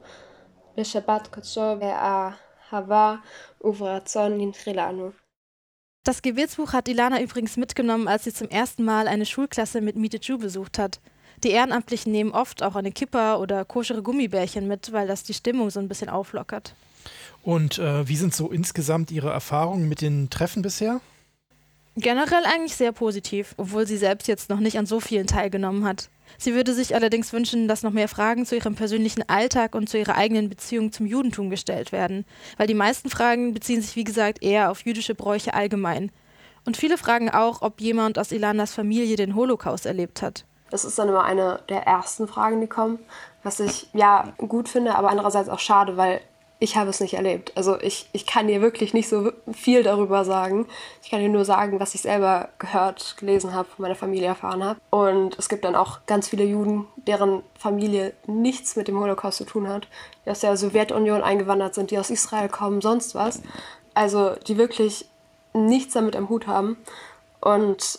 בשבת 0.77 1.27
קודשו 1.27 1.75
באהבה 1.80 3.15
וברצון 3.63 4.38
ננחילנו. 4.38 5.09
Das 6.06 6.22
Gebetsbuch 6.22 6.72
hat 6.72 6.86
Ilana 6.86 7.20
übrigens 7.20 7.56
mitgenommen, 7.56 8.06
als 8.06 8.22
sie 8.22 8.32
zum 8.32 8.48
ersten 8.48 8.84
Mal 8.84 9.08
eine 9.08 9.26
Schulklasse 9.26 9.80
mit 9.80 9.96
Miete 9.96 10.18
Ju 10.22 10.38
besucht 10.38 10.78
hat. 10.78 11.00
Die 11.42 11.50
Ehrenamtlichen 11.50 12.12
nehmen 12.12 12.30
oft 12.30 12.62
auch 12.62 12.76
eine 12.76 12.92
Kippa 12.92 13.34
oder 13.34 13.64
koschere 13.64 14.04
Gummibärchen 14.04 14.68
mit, 14.68 14.92
weil 14.92 15.08
das 15.08 15.25
die 15.25 15.34
Stimmung 15.34 15.68
so 15.70 15.80
ein 15.80 15.88
bisschen 15.88 16.08
auflockert. 16.08 16.76
Und 17.42 17.80
äh, 17.80 18.08
wie 18.08 18.14
sind 18.14 18.36
so 18.36 18.52
insgesamt 18.52 19.10
Ihre 19.10 19.30
Erfahrungen 19.30 19.88
mit 19.88 20.00
den 20.00 20.30
Treffen 20.30 20.62
bisher? 20.62 21.00
Generell 21.96 22.44
eigentlich 22.44 22.76
sehr 22.76 22.92
positiv, 22.92 23.56
obwohl 23.56 23.84
sie 23.84 23.96
selbst 23.96 24.28
jetzt 24.28 24.48
noch 24.48 24.60
nicht 24.60 24.78
an 24.78 24.86
so 24.86 25.00
vielen 25.00 25.26
teilgenommen 25.26 25.84
hat. 25.84 26.08
Sie 26.38 26.54
würde 26.54 26.75
sich 26.75 26.95
allerdings 26.95 27.33
wünschen, 27.33 27.68
dass 27.68 27.83
noch 27.83 27.92
mehr 27.92 28.09
Fragen 28.09 28.47
zu 28.47 28.56
ihrem 28.56 28.75
persönlichen 28.75 29.28
Alltag 29.28 29.75
und 29.75 29.88
zu 29.88 29.99
ihrer 29.99 30.16
eigenen 30.16 30.49
Beziehung 30.49 30.92
zum 30.92 31.06
Judentum 31.06 31.50
gestellt 31.50 31.92
werden, 31.92 32.25
weil 32.56 32.66
die 32.66 32.75
meisten 32.75 33.11
Fragen 33.11 33.54
beziehen 33.54 33.83
sich, 33.83 33.97
wie 33.97 34.04
gesagt, 34.04 34.42
eher 34.42 34.71
auf 34.71 34.85
jüdische 34.85 35.14
Bräuche 35.14 35.54
allgemein. 35.54 36.11
Und 36.64 36.76
viele 36.76 36.99
fragen 36.99 37.30
auch, 37.30 37.62
ob 37.62 37.80
jemand 37.80 38.18
aus 38.18 38.33
Ilanas 38.33 38.75
Familie 38.75 39.16
den 39.16 39.35
Holocaust 39.35 39.87
erlebt 39.87 40.21
hat. 40.21 40.45
Das 40.71 40.85
ist 40.85 40.99
dann 40.99 41.09
immer 41.09 41.25
eine 41.25 41.61
der 41.68 41.87
ersten 41.87 42.26
Fragen, 42.26 42.61
die 42.61 42.66
kommen, 42.66 42.99
was 43.45 43.61
ich 43.61 43.88
ja 43.92 44.33
gut 44.37 44.68
finde, 44.68 44.97
aber 44.97 45.11
andererseits 45.11 45.49
auch 45.49 45.61
schade, 45.61 45.97
weil 45.97 46.21
ich 46.58 46.76
habe 46.76 46.88
es 46.88 47.00
nicht 47.00 47.14
erlebt. 47.14 47.52
Also 47.54 47.78
ich, 47.80 48.08
ich 48.12 48.26
kann 48.26 48.48
dir 48.48 48.62
wirklich 48.62 48.94
nicht 48.94 49.08
so 49.08 49.30
viel 49.52 49.82
darüber 49.82 50.25
sagen. 50.25 50.66
Ich 51.02 51.10
kann 51.10 51.20
dir 51.20 51.28
nur 51.28 51.44
sagen, 51.44 51.80
was 51.80 51.94
ich 51.94 52.00
selber 52.00 52.48
gehört, 52.58 53.16
gelesen 53.18 53.54
habe, 53.54 53.68
von 53.68 53.82
meiner 53.82 53.94
Familie 53.94 54.28
erfahren 54.28 54.64
habe. 54.64 54.80
Und 54.90 55.38
es 55.38 55.50
gibt 55.50 55.66
dann 55.66 55.75
auch 55.75 56.00
ganz 56.06 56.28
viele 56.28 56.44
Juden, 56.44 56.86
deren 56.96 57.42
Familie 57.58 58.14
nichts 58.26 58.75
mit 58.75 58.88
dem 58.88 58.98
Holocaust 58.98 59.38
zu 59.38 59.44
tun 59.44 59.68
hat, 59.68 59.86
die 60.25 60.30
aus 60.30 60.40
der 60.40 60.56
Sowjetunion 60.56 61.22
eingewandert 61.22 61.75
sind, 61.75 61.90
die 61.90 61.98
aus 61.98 62.10
Israel 62.10 62.48
kommen, 62.48 62.80
sonst 62.80 63.14
was. 63.14 63.42
Also 63.92 64.34
die 64.46 64.56
wirklich 64.56 65.06
nichts 65.52 65.92
damit 65.92 66.16
am 66.16 66.30
Hut 66.30 66.46
haben. 66.46 66.78
Und 67.40 67.98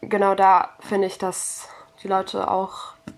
genau 0.00 0.34
da 0.34 0.70
finde 0.80 1.08
ich, 1.08 1.18
dass 1.18 1.68
die 2.02 2.08
Leute 2.08 2.50
auch 2.50 2.94
ein 3.06 3.14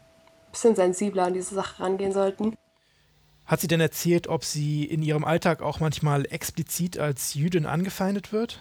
bisschen 0.50 0.74
sensibler 0.74 1.26
an 1.26 1.34
diese 1.34 1.54
Sache 1.54 1.80
rangehen 1.80 2.12
sollten. 2.12 2.56
Hat 3.46 3.60
sie 3.60 3.68
denn 3.68 3.80
erzählt, 3.80 4.26
ob 4.26 4.44
sie 4.44 4.84
in 4.84 5.02
ihrem 5.02 5.24
Alltag 5.24 5.62
auch 5.62 5.80
manchmal 5.80 6.24
explizit 6.26 6.98
als 6.98 7.34
Jüdin 7.34 7.66
angefeindet 7.66 8.32
wird? 8.32 8.60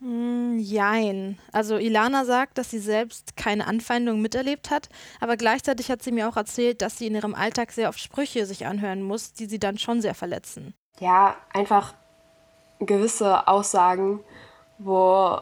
Mm, 0.00 0.58
jein. 0.58 1.38
Also 1.52 1.76
Ilana 1.76 2.24
sagt, 2.24 2.58
dass 2.58 2.70
sie 2.70 2.78
selbst 2.78 3.36
keine 3.36 3.66
Anfeindung 3.66 4.20
miterlebt 4.22 4.70
hat, 4.70 4.88
aber 5.20 5.36
gleichzeitig 5.36 5.90
hat 5.90 6.02
sie 6.02 6.12
mir 6.12 6.28
auch 6.28 6.36
erzählt, 6.36 6.82
dass 6.82 6.98
sie 6.98 7.06
in 7.06 7.14
ihrem 7.14 7.34
Alltag 7.34 7.72
sehr 7.72 7.88
oft 7.88 8.00
Sprüche 8.00 8.46
sich 8.46 8.66
anhören 8.66 9.02
muss, 9.02 9.32
die 9.32 9.46
sie 9.46 9.58
dann 9.58 9.78
schon 9.78 10.00
sehr 10.00 10.14
verletzen. 10.14 10.74
Ja, 11.00 11.36
einfach 11.52 11.94
gewisse 12.80 13.46
Aussagen 13.48 14.20
wo 14.84 15.38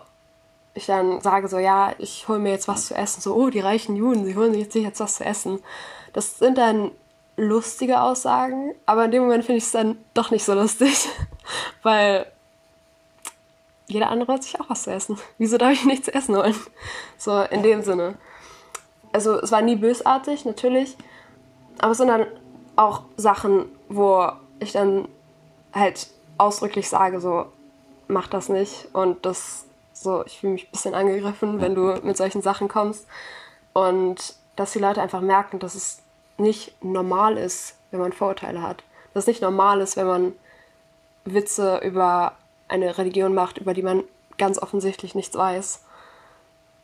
ich 0.75 0.87
dann 0.87 1.21
sage 1.21 1.49
so, 1.49 1.59
ja, 1.59 1.95
ich 1.99 2.29
hole 2.29 2.39
mir 2.39 2.51
jetzt 2.51 2.69
was 2.69 2.87
zu 2.87 2.95
essen. 2.95 3.21
So, 3.21 3.35
oh, 3.35 3.51
die 3.51 3.61
reichen 3.61 3.97
Juden, 3.97 4.25
sie 4.25 4.37
holen 4.37 4.55
sich 4.55 4.75
jetzt 4.75 5.01
was 5.01 5.17
zu 5.17 5.25
essen. 5.25 5.61
Das 6.13 6.39
sind 6.39 6.59
dann 6.59 6.93
lustige 7.37 8.01
Aussagen, 8.01 8.75
aber 8.87 9.07
in 9.07 9.11
dem 9.11 9.23
Moment 9.23 9.45
finde 9.45 9.59
ich 9.59 9.65
es 9.65 9.73
dann 9.73 9.99
doch 10.15 10.31
nicht 10.31 10.45
so 10.45 10.55
lustig, 10.55 11.09
weil 11.83 12.27
jeder 13.87 14.11
andere 14.11 14.35
hat 14.35 14.45
sich 14.45 14.61
auch 14.61 14.71
was 14.71 14.85
zu 14.85 14.93
essen. 14.93 15.19
Wieso 15.39 15.59
darf 15.59 15.73
ich 15.73 15.85
nichts 15.85 16.09
essen 16.09 16.37
holen? 16.37 16.55
So 17.19 17.43
in 17.43 17.63
dem 17.63 17.83
Sinne. 17.83 18.15
Also 19.13 19.41
es 19.41 19.51
war 19.51 19.63
nie 19.63 19.77
bösartig, 19.77 20.45
natürlich, 20.45 20.97
aber 21.79 21.93
es 21.93 21.99
sind 21.99 22.09
dann 22.09 22.27
auch 22.77 23.03
Sachen, 23.17 23.67
wo 23.89 24.31
ich 24.61 24.73
dann 24.73 25.09
halt 25.73 26.09
ausdrücklich 26.39 26.89
sage, 26.89 27.21
so, 27.21 27.47
mach 28.07 28.29
das 28.29 28.49
nicht 28.49 28.89
und 28.93 29.27
das 29.27 29.67
so, 29.93 30.25
ich 30.25 30.41
fühle 30.41 30.55
mich 30.55 30.65
ein 30.67 30.71
bisschen 30.71 30.95
angegriffen, 30.95 31.61
wenn 31.61 31.75
du 31.75 31.99
mit 32.03 32.17
solchen 32.17 32.43
Sachen 32.43 32.69
kommst 32.69 33.07
und 33.73 34.35
dass 34.57 34.73
die 34.73 34.79
Leute 34.79 35.03
einfach 35.03 35.21
merken, 35.21 35.59
dass 35.59 35.75
es 35.75 36.03
nicht 36.41 36.83
normal 36.83 37.37
ist, 37.37 37.77
wenn 37.91 38.01
man 38.01 38.13
Vorurteile 38.13 38.63
hat. 38.63 38.83
Dass 39.15 39.25
es 39.25 39.29
nicht 39.29 39.43
normal 39.43 39.81
ist, 39.81 39.97
wenn 39.97 40.07
man 40.07 40.33
Witze 41.25 41.81
über 41.85 42.37
eine 42.69 42.99
Religion 42.99 43.35
macht, 43.35 43.59
über 43.59 43.75
die 43.75 43.83
man 43.83 44.05
ganz 44.39 44.59
offensichtlich 44.59 45.15
nichts 45.15 45.37
weiß. 45.37 45.85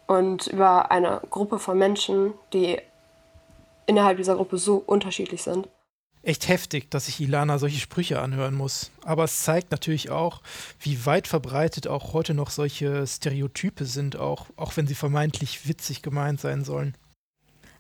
Und 0.07 0.47
über 0.49 0.91
eine 0.91 1.21
Gruppe 1.31 1.59
von 1.59 1.79
Menschen, 1.79 2.35
die 2.53 2.79
innerhalb 3.87 4.19
dieser 4.19 4.37
Gruppe 4.37 4.59
so 4.59 4.77
unterschiedlich 4.77 5.43
sind. 5.43 5.69
Echt 6.23 6.49
heftig, 6.49 6.91
dass 6.91 7.07
sich 7.07 7.21
Ilana 7.21 7.59
solche 7.59 7.79
Sprüche 7.79 8.21
anhören 8.21 8.55
muss. 8.55 8.91
Aber 9.05 9.25
es 9.25 9.43
zeigt 9.45 9.71
natürlich 9.71 10.11
auch, 10.11 10.43
wie 10.81 11.07
weit 11.07 11.29
verbreitet 11.29 11.87
auch 11.87 12.15
heute 12.15 12.35
noch 12.35 12.51
solche 12.51 13.07
Stereotype 13.07 13.85
sind, 13.85 14.17
auch, 14.17 14.47
auch 14.57 14.77
wenn 14.77 14.89
sie 14.89 14.97
vermeintlich 14.97 15.69
witzig 15.69 16.03
gemeint 16.03 16.41
sein 16.41 16.65
sollen. 16.65 16.97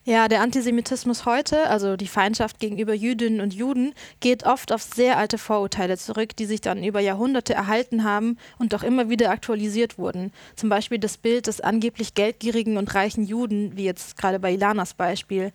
Ja, 0.08 0.28
der 0.28 0.40
Antisemitismus 0.40 1.26
heute, 1.26 1.68
also 1.68 1.96
die 1.96 2.06
Feindschaft 2.06 2.60
gegenüber 2.60 2.94
Jüdinnen 2.94 3.40
und 3.40 3.52
Juden, 3.52 3.92
geht 4.20 4.46
oft 4.46 4.70
auf 4.70 4.80
sehr 4.80 5.18
alte 5.18 5.36
Vorurteile 5.36 5.98
zurück, 5.98 6.36
die 6.36 6.46
sich 6.46 6.60
dann 6.60 6.84
über 6.84 7.00
Jahrhunderte 7.00 7.54
erhalten 7.54 8.04
haben 8.04 8.38
und 8.56 8.72
auch 8.76 8.84
immer 8.84 9.10
wieder 9.10 9.30
aktualisiert 9.30 9.98
wurden. 9.98 10.32
Zum 10.54 10.68
Beispiel 10.68 11.00
das 11.00 11.16
Bild 11.16 11.48
des 11.48 11.60
angeblich 11.60 12.14
geldgierigen 12.14 12.76
und 12.76 12.94
reichen 12.94 13.24
Juden, 13.24 13.76
wie 13.76 13.82
jetzt 13.82 14.16
gerade 14.16 14.38
bei 14.38 14.52
Ilanas 14.52 14.94
Beispiel. 14.94 15.52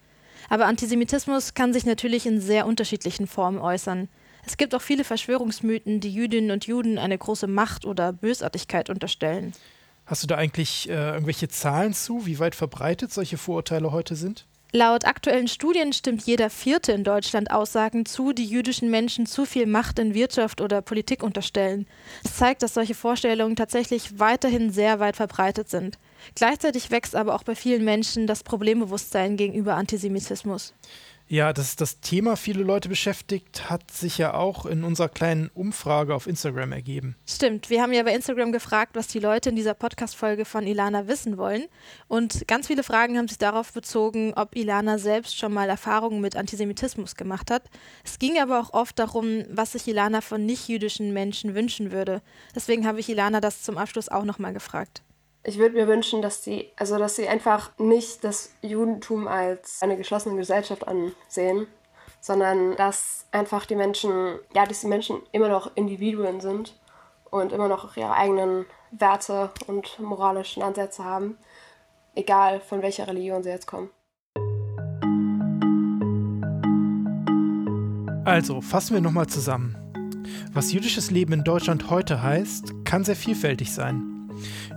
Aber 0.49 0.65
Antisemitismus 0.65 1.53
kann 1.53 1.71
sich 1.71 1.85
natürlich 1.85 2.25
in 2.25 2.41
sehr 2.41 2.65
unterschiedlichen 2.65 3.27
Formen 3.27 3.59
äußern. 3.59 4.09
Es 4.45 4.57
gibt 4.57 4.75
auch 4.75 4.81
viele 4.81 5.05
Verschwörungsmythen, 5.05 6.01
die 6.01 6.13
Jüdinnen 6.13 6.51
und 6.51 6.67
Juden 6.67 6.97
eine 6.97 7.17
große 7.17 7.47
Macht 7.47 7.85
oder 7.85 8.11
Bösartigkeit 8.11 8.89
unterstellen. 8.89 9.53
Hast 10.11 10.23
du 10.23 10.27
da 10.27 10.35
eigentlich 10.35 10.89
äh, 10.89 11.13
irgendwelche 11.13 11.47
Zahlen 11.47 11.93
zu, 11.93 12.25
wie 12.25 12.37
weit 12.37 12.53
verbreitet 12.53 13.13
solche 13.13 13.37
Vorurteile 13.37 13.93
heute 13.93 14.17
sind? 14.17 14.45
Laut 14.73 15.05
aktuellen 15.05 15.47
Studien 15.47 15.93
stimmt 15.93 16.23
jeder 16.23 16.49
Vierte 16.49 16.91
in 16.91 17.05
Deutschland 17.05 17.49
Aussagen 17.49 18.05
zu, 18.05 18.33
die 18.33 18.45
jüdischen 18.45 18.91
Menschen 18.91 19.25
zu 19.25 19.45
viel 19.45 19.67
Macht 19.67 19.99
in 19.99 20.13
Wirtschaft 20.13 20.59
oder 20.59 20.81
Politik 20.81 21.23
unterstellen. 21.23 21.87
Es 22.25 22.35
zeigt, 22.35 22.61
dass 22.61 22.73
solche 22.73 22.93
Vorstellungen 22.93 23.55
tatsächlich 23.55 24.19
weiterhin 24.19 24.69
sehr 24.69 24.99
weit 24.99 25.15
verbreitet 25.15 25.69
sind. 25.69 25.97
Gleichzeitig 26.35 26.91
wächst 26.91 27.15
aber 27.15 27.33
auch 27.33 27.43
bei 27.43 27.55
vielen 27.55 27.85
Menschen 27.85 28.27
das 28.27 28.43
Problembewusstsein 28.43 29.37
gegenüber 29.37 29.75
Antisemitismus. 29.75 30.73
Ja, 31.31 31.53
dass 31.53 31.77
das 31.77 32.01
Thema 32.01 32.35
viele 32.35 32.61
Leute 32.61 32.89
beschäftigt, 32.89 33.69
hat 33.69 33.89
sich 33.89 34.17
ja 34.17 34.33
auch 34.33 34.65
in 34.65 34.83
unserer 34.83 35.07
kleinen 35.07 35.49
Umfrage 35.53 36.13
auf 36.13 36.27
Instagram 36.27 36.73
ergeben. 36.73 37.15
Stimmt, 37.25 37.69
wir 37.69 37.81
haben 37.81 37.93
ja 37.93 38.03
bei 38.03 38.13
Instagram 38.13 38.51
gefragt, 38.51 38.97
was 38.97 39.07
die 39.07 39.19
Leute 39.19 39.47
in 39.47 39.55
dieser 39.55 39.73
Podcast-Folge 39.73 40.43
von 40.43 40.67
Ilana 40.67 41.07
wissen 41.07 41.37
wollen. 41.37 41.67
Und 42.09 42.45
ganz 42.49 42.67
viele 42.67 42.83
Fragen 42.83 43.17
haben 43.17 43.29
sich 43.29 43.37
darauf 43.37 43.71
bezogen, 43.71 44.33
ob 44.35 44.57
Ilana 44.57 44.97
selbst 44.97 45.37
schon 45.37 45.53
mal 45.53 45.69
Erfahrungen 45.69 46.19
mit 46.19 46.35
Antisemitismus 46.35 47.15
gemacht 47.15 47.49
hat. 47.49 47.63
Es 48.03 48.19
ging 48.19 48.37
aber 48.37 48.59
auch 48.59 48.73
oft 48.73 48.99
darum, 48.99 49.45
was 49.49 49.71
sich 49.71 49.87
Ilana 49.87 50.19
von 50.19 50.45
nicht-jüdischen 50.45 51.13
Menschen 51.13 51.55
wünschen 51.55 51.93
würde. 51.93 52.21
Deswegen 52.53 52.85
habe 52.85 52.99
ich 52.99 53.07
Ilana 53.07 53.39
das 53.39 53.63
zum 53.63 53.77
Abschluss 53.77 54.09
auch 54.09 54.25
nochmal 54.25 54.51
gefragt. 54.51 55.01
Ich 55.43 55.57
würde 55.57 55.75
mir 55.75 55.87
wünschen, 55.87 56.21
dass 56.21 56.43
sie, 56.43 56.71
also 56.75 56.99
dass 56.99 57.15
sie 57.15 57.27
einfach 57.27 57.71
nicht 57.79 58.23
das 58.23 58.53
Judentum 58.61 59.27
als 59.27 59.81
eine 59.81 59.97
geschlossene 59.97 60.35
Gesellschaft 60.35 60.87
ansehen, 60.87 61.65
sondern 62.19 62.75
dass 62.75 63.25
einfach 63.31 63.65
die 63.65 63.75
Menschen, 63.75 64.37
ja, 64.53 64.65
dass 64.67 64.81
die 64.81 64.87
Menschen 64.87 65.19
immer 65.31 65.49
noch 65.49 65.75
Individuen 65.75 66.41
sind 66.41 66.79
und 67.31 67.53
immer 67.53 67.67
noch 67.67 67.97
ihre 67.97 68.13
eigenen 68.13 68.67
Werte 68.91 69.49
und 69.65 69.99
moralischen 69.99 70.61
Ansätze 70.61 71.03
haben, 71.03 71.39
egal 72.13 72.59
von 72.61 72.83
welcher 72.83 73.07
Religion 73.07 73.41
sie 73.41 73.49
jetzt 73.49 73.65
kommen. 73.65 73.89
Also, 78.25 78.61
fassen 78.61 78.93
wir 78.93 79.01
nochmal 79.01 79.25
zusammen. 79.25 79.75
Was 80.53 80.71
jüdisches 80.71 81.09
Leben 81.09 81.33
in 81.33 81.43
Deutschland 81.43 81.89
heute 81.89 82.21
heißt, 82.21 82.85
kann 82.85 83.03
sehr 83.03 83.15
vielfältig 83.15 83.73
sein. 83.73 84.10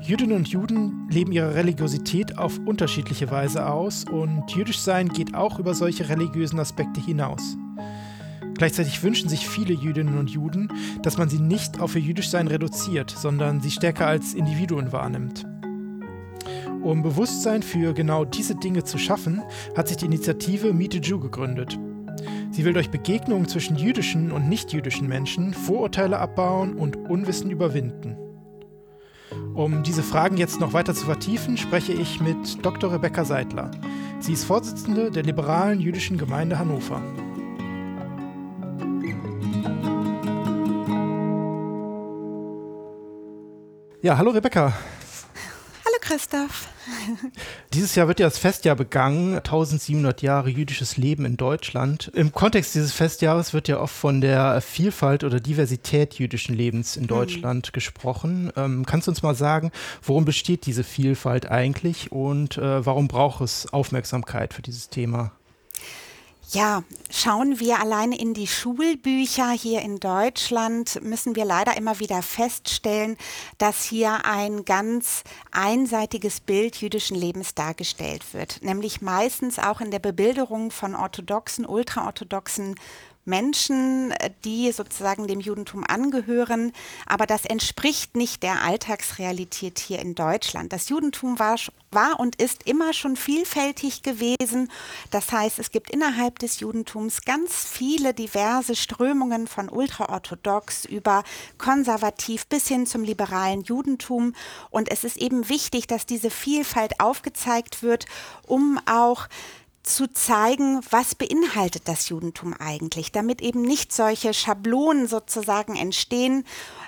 Jüdinnen 0.00 0.36
und 0.36 0.48
Juden 0.48 1.08
leben 1.10 1.32
ihre 1.32 1.54
Religiosität 1.54 2.36
auf 2.38 2.58
unterschiedliche 2.66 3.30
Weise 3.30 3.66
aus 3.66 4.04
und 4.04 4.50
jüdisch 4.54 4.80
sein 4.80 5.08
geht 5.08 5.34
auch 5.34 5.58
über 5.58 5.74
solche 5.74 6.08
religiösen 6.08 6.60
Aspekte 6.60 7.00
hinaus. 7.00 7.56
Gleichzeitig 8.54 9.02
wünschen 9.02 9.28
sich 9.28 9.48
viele 9.48 9.74
Jüdinnen 9.74 10.18
und 10.18 10.30
Juden, 10.30 10.68
dass 11.02 11.18
man 11.18 11.28
sie 11.28 11.40
nicht 11.40 11.80
auf 11.80 11.96
ihr 11.96 12.02
Jüdischsein 12.02 12.46
reduziert, 12.46 13.10
sondern 13.10 13.60
sie 13.60 13.70
stärker 13.70 14.06
als 14.06 14.34
Individuen 14.34 14.92
wahrnimmt. 14.92 15.44
Um 16.82 17.02
Bewusstsein 17.02 17.62
für 17.62 17.94
genau 17.94 18.24
diese 18.24 18.54
Dinge 18.54 18.84
zu 18.84 18.98
schaffen, 18.98 19.42
hat 19.76 19.88
sich 19.88 19.96
die 19.96 20.06
Initiative 20.06 20.72
Meet 20.72 20.96
a 20.96 20.98
Jew 20.98 21.18
gegründet. 21.18 21.78
Sie 22.50 22.64
will 22.64 22.74
durch 22.74 22.90
Begegnungen 22.90 23.48
zwischen 23.48 23.76
jüdischen 23.76 24.30
und 24.30 24.48
nichtjüdischen 24.48 25.08
Menschen 25.08 25.54
Vorurteile 25.54 26.18
abbauen 26.18 26.74
und 26.74 26.96
Unwissen 26.96 27.50
überwinden. 27.50 28.16
Um 29.54 29.84
diese 29.84 30.02
Fragen 30.02 30.36
jetzt 30.36 30.58
noch 30.58 30.72
weiter 30.72 30.94
zu 30.94 31.04
vertiefen, 31.06 31.56
spreche 31.56 31.92
ich 31.92 32.20
mit 32.20 32.64
Dr. 32.64 32.92
Rebecca 32.92 33.24
Seidler. 33.24 33.70
Sie 34.18 34.32
ist 34.32 34.44
Vorsitzende 34.44 35.12
der 35.12 35.22
liberalen 35.22 35.78
jüdischen 35.78 36.18
Gemeinde 36.18 36.58
Hannover. 36.58 37.00
Ja, 44.02 44.18
hallo 44.18 44.32
Rebecca. 44.32 44.72
Christoph. 46.04 46.68
Dieses 47.72 47.94
Jahr 47.94 48.08
wird 48.08 48.20
ja 48.20 48.26
das 48.26 48.36
Festjahr 48.36 48.76
begangen, 48.76 49.36
1700 49.36 50.20
Jahre 50.20 50.50
jüdisches 50.50 50.98
Leben 50.98 51.24
in 51.24 51.38
Deutschland. 51.38 52.10
Im 52.14 52.30
Kontext 52.30 52.74
dieses 52.74 52.92
Festjahres 52.92 53.54
wird 53.54 53.68
ja 53.68 53.80
oft 53.80 53.94
von 53.94 54.20
der 54.20 54.60
Vielfalt 54.60 55.24
oder 55.24 55.40
Diversität 55.40 56.14
jüdischen 56.14 56.54
Lebens 56.54 56.96
in 56.96 57.04
mhm. 57.04 57.08
Deutschland 57.08 57.68
mhm. 57.68 57.72
gesprochen. 57.72 58.52
Ähm, 58.54 58.84
kannst 58.84 59.06
du 59.06 59.12
uns 59.12 59.22
mal 59.22 59.34
sagen, 59.34 59.72
worum 60.02 60.26
besteht 60.26 60.66
diese 60.66 60.84
Vielfalt 60.84 61.50
eigentlich 61.50 62.12
und 62.12 62.58
äh, 62.58 62.84
warum 62.84 63.08
braucht 63.08 63.40
es 63.40 63.72
Aufmerksamkeit 63.72 64.52
für 64.52 64.62
dieses 64.62 64.90
Thema? 64.90 65.32
Ja, 66.50 66.84
schauen 67.10 67.58
wir 67.58 67.80
alleine 67.80 68.18
in 68.18 68.34
die 68.34 68.46
Schulbücher 68.46 69.50
hier 69.50 69.80
in 69.80 69.98
Deutschland, 69.98 71.02
müssen 71.02 71.34
wir 71.34 71.44
leider 71.44 71.76
immer 71.76 71.98
wieder 71.98 72.22
feststellen, 72.22 73.16
dass 73.58 73.82
hier 73.82 74.24
ein 74.24 74.64
ganz 74.64 75.24
einseitiges 75.50 76.40
Bild 76.40 76.76
jüdischen 76.76 77.16
Lebens 77.16 77.54
dargestellt 77.54 78.34
wird, 78.34 78.62
nämlich 78.62 79.00
meistens 79.00 79.58
auch 79.58 79.80
in 79.80 79.90
der 79.90 79.98
Bebilderung 79.98 80.70
von 80.70 80.94
orthodoxen, 80.94 81.66
ultraorthodoxen 81.66 82.76
Menschen, 83.24 84.12
äh, 84.12 84.30
die 84.44 84.72
sozusagen 84.72 85.26
dem 85.26 85.40
Judentum 85.40 85.84
angehören. 85.86 86.72
Aber 87.06 87.26
das 87.26 87.44
entspricht 87.44 88.16
nicht 88.16 88.42
der 88.42 88.62
Alltagsrealität 88.62 89.78
hier 89.78 89.98
in 89.98 90.14
Deutschland. 90.14 90.72
Das 90.72 90.88
Judentum 90.88 91.38
war, 91.38 91.56
war 91.90 92.20
und 92.20 92.36
ist 92.36 92.66
immer 92.66 92.92
schon 92.92 93.16
vielfältig 93.16 94.02
gewesen. 94.02 94.70
Das 95.10 95.32
heißt, 95.32 95.58
es 95.58 95.70
gibt 95.70 95.90
innerhalb 95.90 96.38
des 96.38 96.60
Judentums 96.60 97.22
ganz 97.22 97.64
viele 97.64 98.14
diverse 98.14 98.76
Strömungen 98.76 99.46
von 99.46 99.68
ultraorthodox 99.68 100.84
über 100.84 101.24
konservativ 101.58 102.46
bis 102.46 102.68
hin 102.68 102.86
zum 102.86 103.04
liberalen 103.04 103.62
Judentum. 103.62 104.34
Und 104.70 104.90
es 104.90 105.04
ist 105.04 105.16
eben 105.16 105.48
wichtig, 105.48 105.86
dass 105.86 106.06
diese 106.06 106.30
Vielfalt 106.30 107.00
aufgezeigt 107.00 107.82
wird, 107.82 108.06
um 108.46 108.78
auch 108.86 109.28
zu 109.84 110.12
zeigen, 110.12 110.80
was 110.90 111.14
beinhaltet 111.14 111.82
das 111.86 112.08
Judentum 112.08 112.54
eigentlich, 112.58 113.12
damit 113.12 113.40
eben 113.40 113.62
nicht 113.62 113.92
solche 113.92 114.34
Schablonen 114.34 115.06
sozusagen 115.06 115.76
entstehen. 115.76 116.44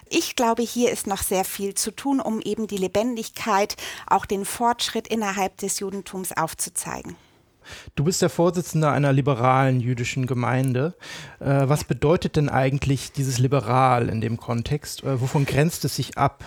Ich 0.09 0.35
glaube, 0.35 0.62
hier 0.62 0.91
ist 0.91 1.07
noch 1.07 1.23
sehr 1.23 1.45
viel 1.45 1.75
zu 1.75 1.91
tun, 1.91 2.21
um 2.21 2.41
eben 2.41 2.67
die 2.67 2.79
Lebendigkeit, 2.79 3.76
auch 4.07 4.26
den 4.26 4.45
Fortschritt 4.45 5.07
innerhalb 5.07 5.59
des 5.59 5.79
Judentums 5.79 6.33
aufzuzeigen. 6.33 7.17
Du 7.95 8.05
bist 8.05 8.23
der 8.23 8.31
Vorsitzende 8.31 8.91
einer 8.91 9.12
liberalen 9.12 9.81
jüdischen 9.81 10.26
Gemeinde. 10.26 10.95
Äh, 11.41 11.69
was 11.69 11.85
bedeutet 11.85 12.37
denn 12.37 12.49
eigentlich 12.49 13.12
dieses 13.12 13.38
Liberal 13.38 14.09
in 14.09 14.21
dem 14.21 14.37
Kontext? 14.37 15.03
Äh, 15.03 15.21
wovon 15.21 15.45
grenzt 15.45 15.85
es 15.85 15.97
sich 15.97 16.17
ab? 16.17 16.45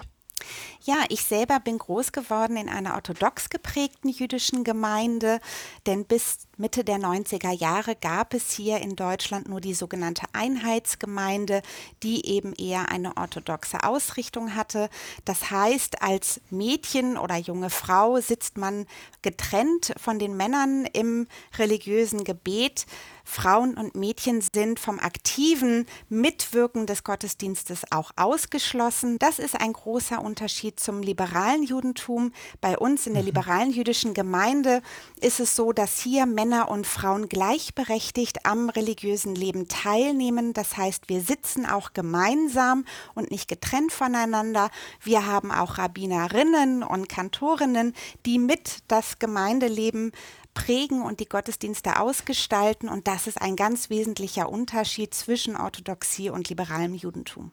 Ja, 0.89 1.03
ich 1.09 1.23
selber 1.23 1.59
bin 1.59 1.77
groß 1.77 2.13
geworden 2.13 2.57
in 2.57 2.67
einer 2.67 2.95
orthodox 2.95 3.51
geprägten 3.51 4.09
jüdischen 4.09 4.63
Gemeinde, 4.63 5.39
denn 5.85 6.03
bis 6.03 6.47
Mitte 6.59 6.83
der 6.83 6.97
90er 6.97 7.51
Jahre 7.51 7.95
gab 7.95 8.33
es 8.33 8.51
hier 8.51 8.79
in 8.79 8.97
Deutschland 8.97 9.47
nur 9.47 9.61
die 9.61 9.73
sogenannte 9.73 10.23
Einheitsgemeinde, 10.33 11.61
die 12.03 12.25
eben 12.25 12.51
eher 12.53 12.91
eine 12.91 13.15
orthodoxe 13.15 13.81
Ausrichtung 13.85 14.55
hatte. 14.55 14.89
Das 15.23 15.51
heißt, 15.51 16.01
als 16.01 16.41
Mädchen 16.49 17.17
oder 17.17 17.37
junge 17.37 17.69
Frau 17.69 18.19
sitzt 18.19 18.57
man 18.57 18.87
getrennt 19.21 19.93
von 19.95 20.19
den 20.19 20.35
Männern 20.35 20.85
im 20.91 21.27
religiösen 21.57 22.25
Gebet 22.25 22.85
Frauen 23.29 23.75
und 23.75 23.93
Mädchen 23.93 24.41
sind 24.41 24.79
vom 24.79 24.97
aktiven 24.99 25.85
Mitwirken 26.09 26.87
des 26.87 27.03
Gottesdienstes 27.03 27.83
auch 27.91 28.09
ausgeschlossen. 28.15 29.19
Das 29.19 29.37
ist 29.37 29.55
ein 29.55 29.71
großer 29.71 30.19
Unterschied 30.19 30.79
zum 30.79 31.03
liberalen 31.03 31.61
Judentum. 31.61 32.33
Bei 32.59 32.75
uns 32.75 33.05
in 33.05 33.13
der 33.13 33.21
mhm. 33.21 33.27
liberalen 33.27 33.71
jüdischen 33.71 34.15
Gemeinde 34.15 34.81
ist 35.21 35.39
es 35.39 35.55
so, 35.55 35.71
dass 35.73 35.99
hier 35.99 36.25
Männer 36.25 36.48
und 36.57 36.85
Frauen 36.85 37.29
gleichberechtigt 37.29 38.45
am 38.45 38.69
religiösen 38.69 39.35
Leben 39.35 39.67
teilnehmen. 39.67 40.53
Das 40.53 40.77
heißt, 40.77 41.07
wir 41.07 41.21
sitzen 41.21 41.65
auch 41.65 41.93
gemeinsam 41.93 42.85
und 43.13 43.31
nicht 43.31 43.47
getrennt 43.47 43.91
voneinander. 43.91 44.69
Wir 45.01 45.25
haben 45.25 45.51
auch 45.51 45.77
Rabbinerinnen 45.77 46.83
und 46.83 47.07
Kantorinnen, 47.07 47.93
die 48.25 48.39
mit 48.39 48.79
das 48.87 49.19
Gemeindeleben 49.19 50.11
prägen 50.53 51.01
und 51.01 51.19
die 51.19 51.29
Gottesdienste 51.29 51.99
ausgestalten. 51.99 52.89
Und 52.89 53.07
das 53.07 53.27
ist 53.27 53.41
ein 53.41 53.55
ganz 53.55 53.89
wesentlicher 53.89 54.49
Unterschied 54.49 55.13
zwischen 55.13 55.55
Orthodoxie 55.55 56.29
und 56.29 56.49
liberalem 56.49 56.95
Judentum. 56.95 57.51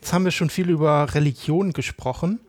Jetzt 0.00 0.12
haben 0.12 0.24
wir 0.24 0.32
schon 0.32 0.50
viel 0.50 0.68
über 0.68 1.14
Religion 1.14 1.72
gesprochen. 1.72 2.40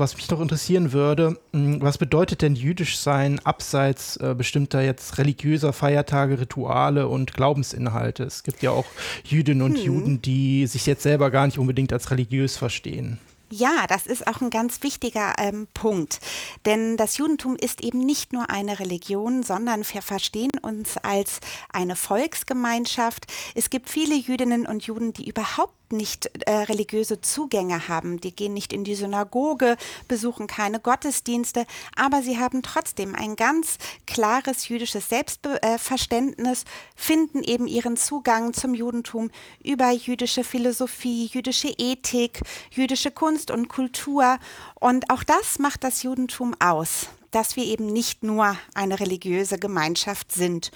Was 0.00 0.16
mich 0.16 0.30
noch 0.30 0.40
interessieren 0.40 0.92
würde, 0.92 1.38
hm, 1.52 1.82
was 1.82 1.98
bedeutet 1.98 2.40
denn 2.40 2.54
jüdisch 2.54 2.98
sein 2.98 3.38
abseits 3.40 4.16
äh, 4.16 4.34
bestimmter 4.34 4.80
jetzt 4.80 5.18
religiöser 5.18 5.74
Feiertage, 5.74 6.40
Rituale 6.40 7.06
und 7.06 7.34
Glaubensinhalte? 7.34 8.24
Es 8.24 8.42
gibt 8.42 8.62
ja 8.62 8.70
auch 8.70 8.86
Jüdinnen 9.24 9.60
und 9.60 9.76
hm. 9.76 9.84
Juden, 9.84 10.22
die 10.22 10.66
sich 10.66 10.86
jetzt 10.86 11.02
selber 11.02 11.30
gar 11.30 11.44
nicht 11.44 11.58
unbedingt 11.58 11.92
als 11.92 12.10
religiös 12.10 12.56
verstehen. 12.56 13.18
Ja, 13.52 13.86
das 13.88 14.06
ist 14.06 14.26
auch 14.26 14.40
ein 14.40 14.48
ganz 14.48 14.82
wichtiger 14.82 15.34
ähm, 15.36 15.66
Punkt. 15.74 16.20
Denn 16.64 16.96
das 16.96 17.18
Judentum 17.18 17.56
ist 17.56 17.82
eben 17.82 17.98
nicht 17.98 18.32
nur 18.32 18.48
eine 18.48 18.78
Religion, 18.78 19.42
sondern 19.42 19.84
wir 19.92 20.00
verstehen 20.00 20.52
uns 20.62 20.96
als 20.96 21.40
eine 21.72 21.96
Volksgemeinschaft. 21.96 23.26
Es 23.54 23.68
gibt 23.68 23.90
viele 23.90 24.14
Jüdinnen 24.14 24.66
und 24.66 24.86
Juden, 24.86 25.12
die 25.12 25.28
überhaupt 25.28 25.74
nicht 25.92 26.30
äh, 26.46 26.52
religiöse 26.52 27.20
Zugänge 27.20 27.88
haben. 27.88 28.20
Die 28.20 28.34
gehen 28.34 28.54
nicht 28.54 28.72
in 28.72 28.84
die 28.84 28.94
Synagoge, 28.94 29.76
besuchen 30.08 30.46
keine 30.46 30.80
Gottesdienste, 30.80 31.66
aber 31.96 32.22
sie 32.22 32.38
haben 32.38 32.62
trotzdem 32.62 33.14
ein 33.14 33.36
ganz 33.36 33.78
klares 34.06 34.68
jüdisches 34.68 35.08
Selbstverständnis, 35.08 36.64
finden 36.94 37.42
eben 37.42 37.66
ihren 37.66 37.96
Zugang 37.96 38.52
zum 38.52 38.74
Judentum 38.74 39.30
über 39.62 39.90
jüdische 39.90 40.44
Philosophie, 40.44 41.26
jüdische 41.26 41.74
Ethik, 41.78 42.40
jüdische 42.70 43.10
Kunst 43.10 43.50
und 43.50 43.68
Kultur. 43.68 44.38
Und 44.78 45.10
auch 45.10 45.24
das 45.24 45.58
macht 45.58 45.84
das 45.84 46.02
Judentum 46.02 46.54
aus, 46.60 47.08
dass 47.30 47.56
wir 47.56 47.64
eben 47.64 47.86
nicht 47.86 48.22
nur 48.22 48.56
eine 48.74 49.00
religiöse 49.00 49.58
Gemeinschaft 49.58 50.32
sind. 50.32 50.70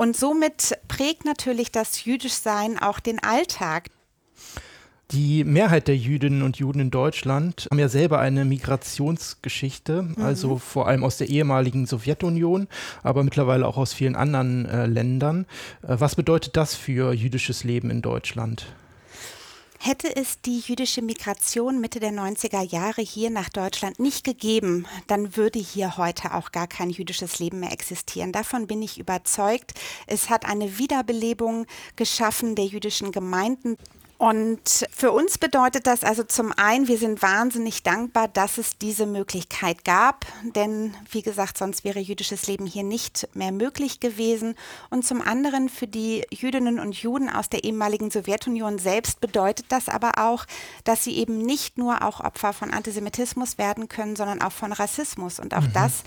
Und 0.00 0.16
somit 0.16 0.78
prägt 0.88 1.26
natürlich 1.26 1.72
das 1.72 2.06
Jüdischsein 2.06 2.78
auch 2.78 3.00
den 3.00 3.22
Alltag. 3.22 3.90
Die 5.12 5.42
Mehrheit 5.42 5.88
der 5.88 5.96
Jüdinnen 5.96 6.42
und 6.42 6.58
Juden 6.58 6.78
in 6.78 6.90
Deutschland 6.92 7.66
haben 7.68 7.80
ja 7.80 7.88
selber 7.88 8.20
eine 8.20 8.44
Migrationsgeschichte, 8.44 10.02
mhm. 10.02 10.22
also 10.22 10.58
vor 10.58 10.86
allem 10.86 11.02
aus 11.02 11.16
der 11.16 11.28
ehemaligen 11.28 11.86
Sowjetunion, 11.86 12.68
aber 13.02 13.24
mittlerweile 13.24 13.66
auch 13.66 13.76
aus 13.76 13.92
vielen 13.92 14.14
anderen 14.14 14.66
äh, 14.66 14.86
Ländern. 14.86 15.46
Äh, 15.82 15.96
was 15.98 16.14
bedeutet 16.14 16.56
das 16.56 16.76
für 16.76 17.12
jüdisches 17.12 17.64
Leben 17.64 17.90
in 17.90 18.02
Deutschland? 18.02 18.66
Hätte 19.82 20.14
es 20.14 20.42
die 20.42 20.60
jüdische 20.60 21.00
Migration 21.00 21.80
Mitte 21.80 22.00
der 22.00 22.12
90er 22.12 22.62
Jahre 22.62 23.00
hier 23.00 23.30
nach 23.30 23.48
Deutschland 23.48 23.98
nicht 23.98 24.24
gegeben, 24.24 24.86
dann 25.06 25.36
würde 25.36 25.58
hier 25.58 25.96
heute 25.96 26.34
auch 26.34 26.52
gar 26.52 26.66
kein 26.66 26.90
jüdisches 26.90 27.38
Leben 27.38 27.60
mehr 27.60 27.72
existieren. 27.72 28.30
Davon 28.30 28.66
bin 28.66 28.82
ich 28.82 29.00
überzeugt. 29.00 29.72
Es 30.06 30.28
hat 30.28 30.44
eine 30.44 30.78
Wiederbelebung 30.78 31.66
geschaffen 31.96 32.56
der 32.56 32.66
jüdischen 32.66 33.10
Gemeinden. 33.10 33.76
Und 34.20 34.86
für 34.90 35.12
uns 35.12 35.38
bedeutet 35.38 35.86
das 35.86 36.04
also 36.04 36.22
zum 36.22 36.52
einen, 36.52 36.88
wir 36.88 36.98
sind 36.98 37.22
wahnsinnig 37.22 37.82
dankbar, 37.84 38.28
dass 38.28 38.58
es 38.58 38.76
diese 38.76 39.06
Möglichkeit 39.06 39.82
gab, 39.82 40.26
denn 40.54 40.94
wie 41.10 41.22
gesagt, 41.22 41.56
sonst 41.56 41.84
wäre 41.84 42.00
jüdisches 42.00 42.46
Leben 42.46 42.66
hier 42.66 42.82
nicht 42.82 43.28
mehr 43.32 43.50
möglich 43.50 43.98
gewesen. 43.98 44.56
Und 44.90 45.06
zum 45.06 45.22
anderen 45.22 45.70
für 45.70 45.86
die 45.86 46.26
Jüdinnen 46.30 46.80
und 46.80 46.94
Juden 46.96 47.30
aus 47.30 47.48
der 47.48 47.64
ehemaligen 47.64 48.10
Sowjetunion 48.10 48.78
selbst 48.78 49.22
bedeutet 49.22 49.64
das 49.70 49.88
aber 49.88 50.12
auch, 50.18 50.44
dass 50.84 51.02
sie 51.02 51.16
eben 51.16 51.38
nicht 51.38 51.78
nur 51.78 52.02
auch 52.04 52.20
Opfer 52.20 52.52
von 52.52 52.74
Antisemitismus 52.74 53.56
werden 53.56 53.88
können, 53.88 54.16
sondern 54.16 54.42
auch 54.42 54.52
von 54.52 54.72
Rassismus. 54.72 55.40
Und 55.40 55.54
auch 55.54 55.62
mhm. 55.62 55.72
das 55.72 56.02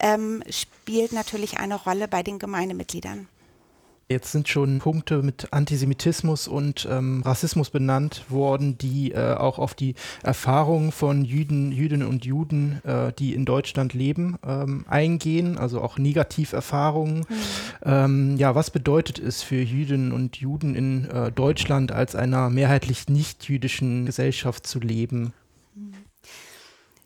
ähm, 0.00 0.42
spielt 0.50 1.12
natürlich 1.12 1.56
eine 1.56 1.76
Rolle 1.76 2.08
bei 2.08 2.22
den 2.22 2.38
Gemeindemitgliedern. 2.38 3.26
Jetzt 4.08 4.32
sind 4.32 4.48
schon 4.48 4.80
Punkte 4.80 5.22
mit 5.22 5.52
Antisemitismus 5.52 6.46
und 6.46 6.86
ähm, 6.90 7.22
Rassismus 7.24 7.70
benannt 7.70 8.24
worden, 8.28 8.76
die 8.76 9.12
äh, 9.12 9.32
auch 9.32 9.58
auf 9.58 9.72
die 9.72 9.94
Erfahrungen 10.22 10.92
von 10.92 11.24
Jüden, 11.24 11.72
Jüdinnen 11.72 12.06
und 12.06 12.26
Juden, 12.26 12.82
äh, 12.84 13.14
die 13.14 13.34
in 13.34 13.46
Deutschland 13.46 13.94
leben, 13.94 14.36
ähm, 14.46 14.84
eingehen, 14.88 15.56
also 15.56 15.80
auch 15.80 15.96
Negativerfahrungen. 15.96 17.20
Mhm. 17.20 17.34
Ähm, 17.82 18.36
ja, 18.36 18.54
was 18.54 18.70
bedeutet 18.70 19.18
es 19.18 19.42
für 19.42 19.62
Jüdinnen 19.62 20.12
und 20.12 20.36
Juden 20.36 20.74
in 20.74 21.08
äh, 21.08 21.32
Deutschland 21.32 21.90
als 21.90 22.14
einer 22.14 22.50
mehrheitlich 22.50 23.08
nicht-jüdischen 23.08 24.04
Gesellschaft 24.04 24.66
zu 24.66 24.80
leben? 24.80 25.32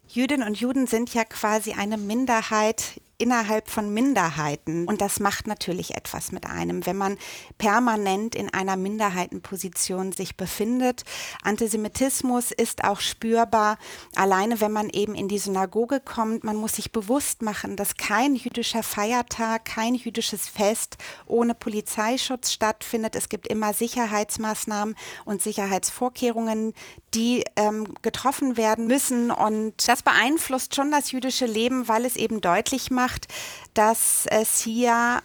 Jüdinnen 0.09 0.49
und 0.49 0.59
Juden 0.59 0.89
sind 0.89 1.15
ja 1.15 1.25
quasi 1.25 1.75
eine 1.75 1.97
Minderheit 1.97 3.01
innerhalb 3.19 3.69
von 3.69 3.93
Minderheiten. 3.93 4.87
Und 4.87 5.01
das 5.01 5.19
macht 5.19 5.49
natürlich 5.49 5.97
etwas 5.97 6.31
mit 6.31 6.47
einem, 6.47 6.87
wenn 6.87 6.97
man 6.97 7.19
permanent 7.59 8.37
in 8.37 8.49
einer 8.55 8.77
Minderheitenposition 8.77 10.13
sich 10.13 10.37
befindet. 10.37 11.03
Antisemitismus 11.43 12.53
ist 12.53 12.85
auch 12.85 13.01
spürbar, 13.01 13.77
alleine 14.15 14.61
wenn 14.61 14.71
man 14.71 14.89
eben 14.89 15.17
in 15.17 15.27
die 15.27 15.39
Synagoge 15.39 15.99
kommt. 16.01 16.45
Man 16.45 16.57
muss 16.57 16.77
sich 16.77 16.93
bewusst 16.93 17.43
machen, 17.43 17.75
dass 17.75 17.97
kein 17.97 18.37
jüdischer 18.37 18.85
Feiertag, 18.85 19.65
kein 19.65 19.97
jüdisches 19.97 20.49
Fest 20.49 20.97
ohne 21.27 21.55
Polizeischutz 21.55 22.53
stattfindet. 22.53 23.17
Es 23.17 23.29
gibt 23.29 23.49
immer 23.49 23.75
Sicherheitsmaßnahmen 23.75 24.95
und 25.25 25.43
Sicherheitsvorkehrungen, 25.43 26.73
die 27.15 27.43
ähm, 27.57 27.95
getroffen 28.03 28.57
werden 28.57 28.87
müssen. 28.87 29.33
Und 29.33 29.89
das 29.89 30.03
beeinflusst 30.03 30.77
schon 30.77 30.93
das 30.93 31.11
jüdische 31.11 31.47
Leben, 31.47 31.89
weil 31.89 32.05
es 32.05 32.15
eben 32.15 32.41
deutlich 32.41 32.93
macht, 32.93 33.08
gemacht, 33.09 33.27
dass 33.75 34.27
es 34.31 34.61
hier 34.61 35.21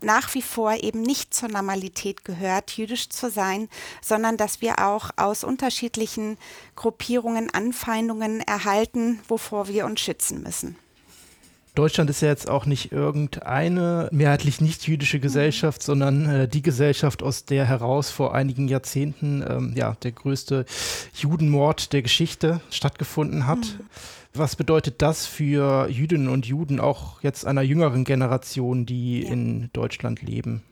nach 0.00 0.32
wie 0.34 0.42
vor 0.42 0.74
eben 0.74 1.02
nicht 1.02 1.34
zur 1.34 1.48
Normalität 1.48 2.24
gehört, 2.24 2.70
jüdisch 2.70 3.08
zu 3.08 3.30
sein, 3.30 3.68
sondern 4.00 4.36
dass 4.36 4.60
wir 4.60 4.78
auch 4.78 5.10
aus 5.16 5.42
unterschiedlichen 5.42 6.38
Gruppierungen 6.76 7.50
Anfeindungen 7.52 8.40
erhalten, 8.40 9.18
wovor 9.26 9.66
wir 9.66 9.86
uns 9.86 10.00
schützen 10.00 10.42
müssen. 10.44 10.76
Deutschland 11.74 12.10
ist 12.10 12.22
ja 12.22 12.28
jetzt 12.28 12.48
auch 12.48 12.64
nicht 12.66 12.90
irgendeine 12.90 14.08
mehrheitlich 14.12 14.60
nicht 14.60 14.86
jüdische 14.86 15.20
Gesellschaft, 15.20 15.82
sondern 15.82 16.28
äh, 16.28 16.48
die 16.48 16.62
Gesellschaft, 16.62 17.22
aus 17.22 17.44
der 17.44 17.66
heraus 17.66 18.10
vor 18.10 18.34
einigen 18.34 18.68
Jahrzehnten 18.68 19.44
ähm, 19.48 19.74
ja, 19.76 19.96
der 20.02 20.12
größte 20.12 20.64
Judenmord 21.14 21.92
der 21.92 22.02
Geschichte 22.02 22.60
stattgefunden 22.70 23.46
hat. 23.46 23.58
Mhm. 23.58 23.86
Was 24.34 24.56
bedeutet 24.56 25.02
das 25.02 25.26
für 25.26 25.88
Jüdinnen 25.88 26.28
und 26.28 26.46
Juden, 26.46 26.80
auch 26.80 27.22
jetzt 27.22 27.46
einer 27.46 27.62
jüngeren 27.62 28.04
Generation, 28.04 28.86
die 28.86 29.22
ja. 29.22 29.30
in 29.30 29.70
Deutschland 29.72 30.22
leben? 30.22 30.62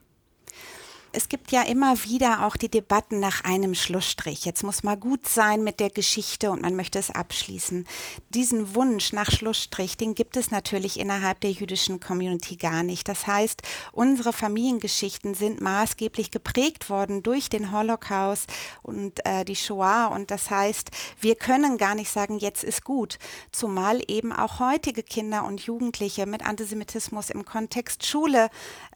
Es 1.17 1.31
gibt 1.31 1.51
ja 1.51 1.63
immer 1.63 2.05
wieder 2.05 2.45
auch 2.45 2.59
die 2.59 2.69
Debatten 2.69 3.21
nach 3.21 3.43
einem 3.43 3.75
Schlussstrich. 3.75 4.45
Jetzt 4.45 4.63
muss 4.63 4.83
mal 4.83 4.99
gut 4.99 5.27
sein 5.27 5.65
mit 5.65 5.81
der 5.81 5.89
Geschichte 5.89 6.51
und 6.51 6.61
man 6.61 6.77
möchte 6.77 6.99
es 6.99 7.11
abschließen. 7.11 7.87
Diesen 8.29 8.75
Wunsch 8.75 9.15
nach 9.15 9.31
Schlussstrich, 9.31 9.97
den 9.97 10.15
gibt 10.15 10.37
es 10.37 10.51
natürlich 10.51 11.01
innerhalb 11.01 11.41
der 11.41 11.53
jüdischen 11.53 12.01
Community 12.01 12.57
gar 12.57 12.83
nicht. 12.83 13.09
Das 13.09 13.27
heißt, 13.27 13.63
unsere 13.93 14.35
Familiengeschichten 14.35 15.33
sind 15.33 15.63
maßgeblich 15.63 16.31
geprägt 16.31 16.91
worden 16.91 17.23
durch 17.23 17.49
den 17.49 17.73
Holocaust 17.73 18.53
und 18.83 19.25
äh, 19.25 19.47
die 19.47 19.57
Shoah. 19.57 20.11
Und 20.13 20.31
das 20.31 20.51
heißt, 20.51 20.91
wir 21.23 21.35
können 21.35 21.79
gar 21.79 21.95
nicht 21.95 22.11
sagen, 22.11 22.37
jetzt 22.39 22.63
ist 22.63 22.85
gut. 22.85 23.19
Zumal 23.53 24.03
eben 24.07 24.35
auch 24.35 24.61
heutige 24.61 25.03
Kinder 25.03 25.45
und 25.45 25.63
Jugendliche 25.63 26.27
mit 26.27 26.45
Antisemitismus 26.47 27.31
im 27.31 27.47
Kontext 27.47 28.05
Schule 28.05 28.51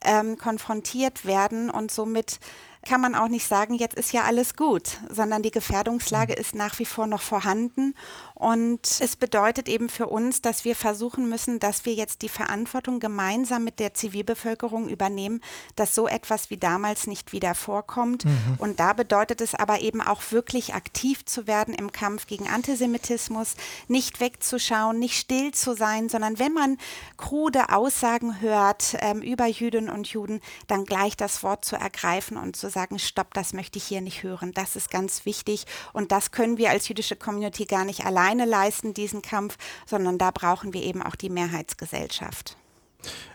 ähm, 0.05 0.37
konfrontiert 0.37 1.25
werden 1.25 1.71
und 1.71 1.89
somit 1.89 2.10
mit 2.11 2.39
kann 2.83 3.01
man 3.01 3.13
auch 3.13 3.27
nicht 3.27 3.47
sagen, 3.47 3.75
jetzt 3.75 3.95
ist 3.95 4.11
ja 4.11 4.23
alles 4.23 4.55
gut, 4.55 4.97
sondern 5.09 5.43
die 5.43 5.51
Gefährdungslage 5.51 6.33
ist 6.33 6.55
nach 6.55 6.79
wie 6.79 6.85
vor 6.85 7.05
noch 7.05 7.21
vorhanden. 7.21 7.93
Und 8.33 8.81
es 8.99 9.15
bedeutet 9.15 9.69
eben 9.69 9.87
für 9.87 10.07
uns, 10.07 10.41
dass 10.41 10.65
wir 10.65 10.75
versuchen 10.75 11.29
müssen, 11.29 11.59
dass 11.59 11.85
wir 11.85 11.93
jetzt 11.93 12.23
die 12.23 12.29
Verantwortung 12.29 12.99
gemeinsam 12.99 13.63
mit 13.63 13.79
der 13.79 13.93
Zivilbevölkerung 13.93 14.89
übernehmen, 14.89 15.41
dass 15.75 15.93
so 15.93 16.07
etwas 16.07 16.49
wie 16.49 16.57
damals 16.57 17.05
nicht 17.05 17.33
wieder 17.33 17.53
vorkommt. 17.53 18.25
Mhm. 18.25 18.55
Und 18.57 18.79
da 18.79 18.93
bedeutet 18.93 19.41
es 19.41 19.53
aber 19.53 19.81
eben 19.81 20.01
auch 20.01 20.23
wirklich 20.31 20.73
aktiv 20.73 21.23
zu 21.25 21.45
werden 21.45 21.75
im 21.75 21.91
Kampf 21.91 22.25
gegen 22.25 22.47
Antisemitismus, 22.47 23.55
nicht 23.89 24.19
wegzuschauen, 24.19 24.97
nicht 24.97 25.19
still 25.19 25.51
zu 25.51 25.75
sein, 25.75 26.09
sondern 26.09 26.39
wenn 26.39 26.53
man 26.53 26.77
krude 27.17 27.69
Aussagen 27.69 28.41
hört 28.41 28.95
ähm, 29.01 29.21
über 29.21 29.45
Jüdinnen 29.45 29.91
und 29.91 30.07
Juden, 30.07 30.41
dann 30.65 30.85
gleich 30.85 31.15
das 31.15 31.43
Wort 31.43 31.63
zu 31.63 31.75
ergreifen 31.75 32.37
und 32.37 32.55
zu 32.55 32.70
sagen, 32.71 32.99
stopp, 32.99 33.33
das 33.33 33.53
möchte 33.53 33.77
ich 33.77 33.83
hier 33.83 34.01
nicht 34.01 34.23
hören. 34.23 34.51
Das 34.53 34.75
ist 34.75 34.89
ganz 34.89 35.25
wichtig 35.25 35.65
und 35.93 36.11
das 36.11 36.31
können 36.31 36.57
wir 36.57 36.71
als 36.71 36.87
jüdische 36.87 37.15
Community 37.15 37.65
gar 37.65 37.85
nicht 37.85 38.05
alleine 38.05 38.45
leisten, 38.45 38.93
diesen 38.93 39.21
Kampf, 39.21 39.57
sondern 39.85 40.17
da 40.17 40.31
brauchen 40.31 40.73
wir 40.73 40.83
eben 40.83 41.03
auch 41.03 41.15
die 41.15 41.29
Mehrheitsgesellschaft. 41.29 42.57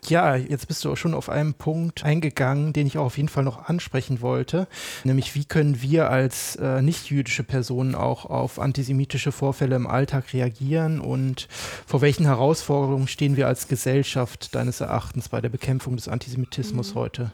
Ja, 0.09 0.37
jetzt 0.37 0.68
bist 0.68 0.85
du 0.85 0.92
auch 0.92 0.96
schon 0.96 1.14
auf 1.14 1.29
einen 1.29 1.55
Punkt 1.55 2.05
eingegangen, 2.05 2.72
den 2.72 2.87
ich 2.87 2.99
auch 2.99 3.07
auf 3.07 3.16
jeden 3.16 3.29
Fall 3.29 3.42
noch 3.42 3.68
ansprechen 3.68 4.20
wollte, 4.20 4.68
nämlich 5.03 5.35
wie 5.35 5.44
können 5.44 5.83
wir 5.83 6.11
als 6.11 6.57
äh, 6.57 6.81
nicht-jüdische 6.81 7.42
Personen 7.42 7.96
auch 7.96 8.25
auf 8.27 8.61
antisemitische 8.61 9.33
Vorfälle 9.33 9.75
im 9.75 9.88
Alltag 9.88 10.33
reagieren 10.33 11.01
und 11.01 11.49
vor 11.87 12.01
welchen 12.01 12.27
Herausforderungen 12.27 13.09
stehen 13.09 13.37
wir 13.37 13.49
als 13.49 13.66
Gesellschaft 13.66 14.55
deines 14.55 14.81
Erachtens 14.81 15.29
bei 15.29 15.40
der 15.40 15.49
Bekämpfung 15.49 15.96
des 15.96 16.09
Antisemitismus 16.09 16.94
mhm. 16.94 16.99
heute? 16.99 17.33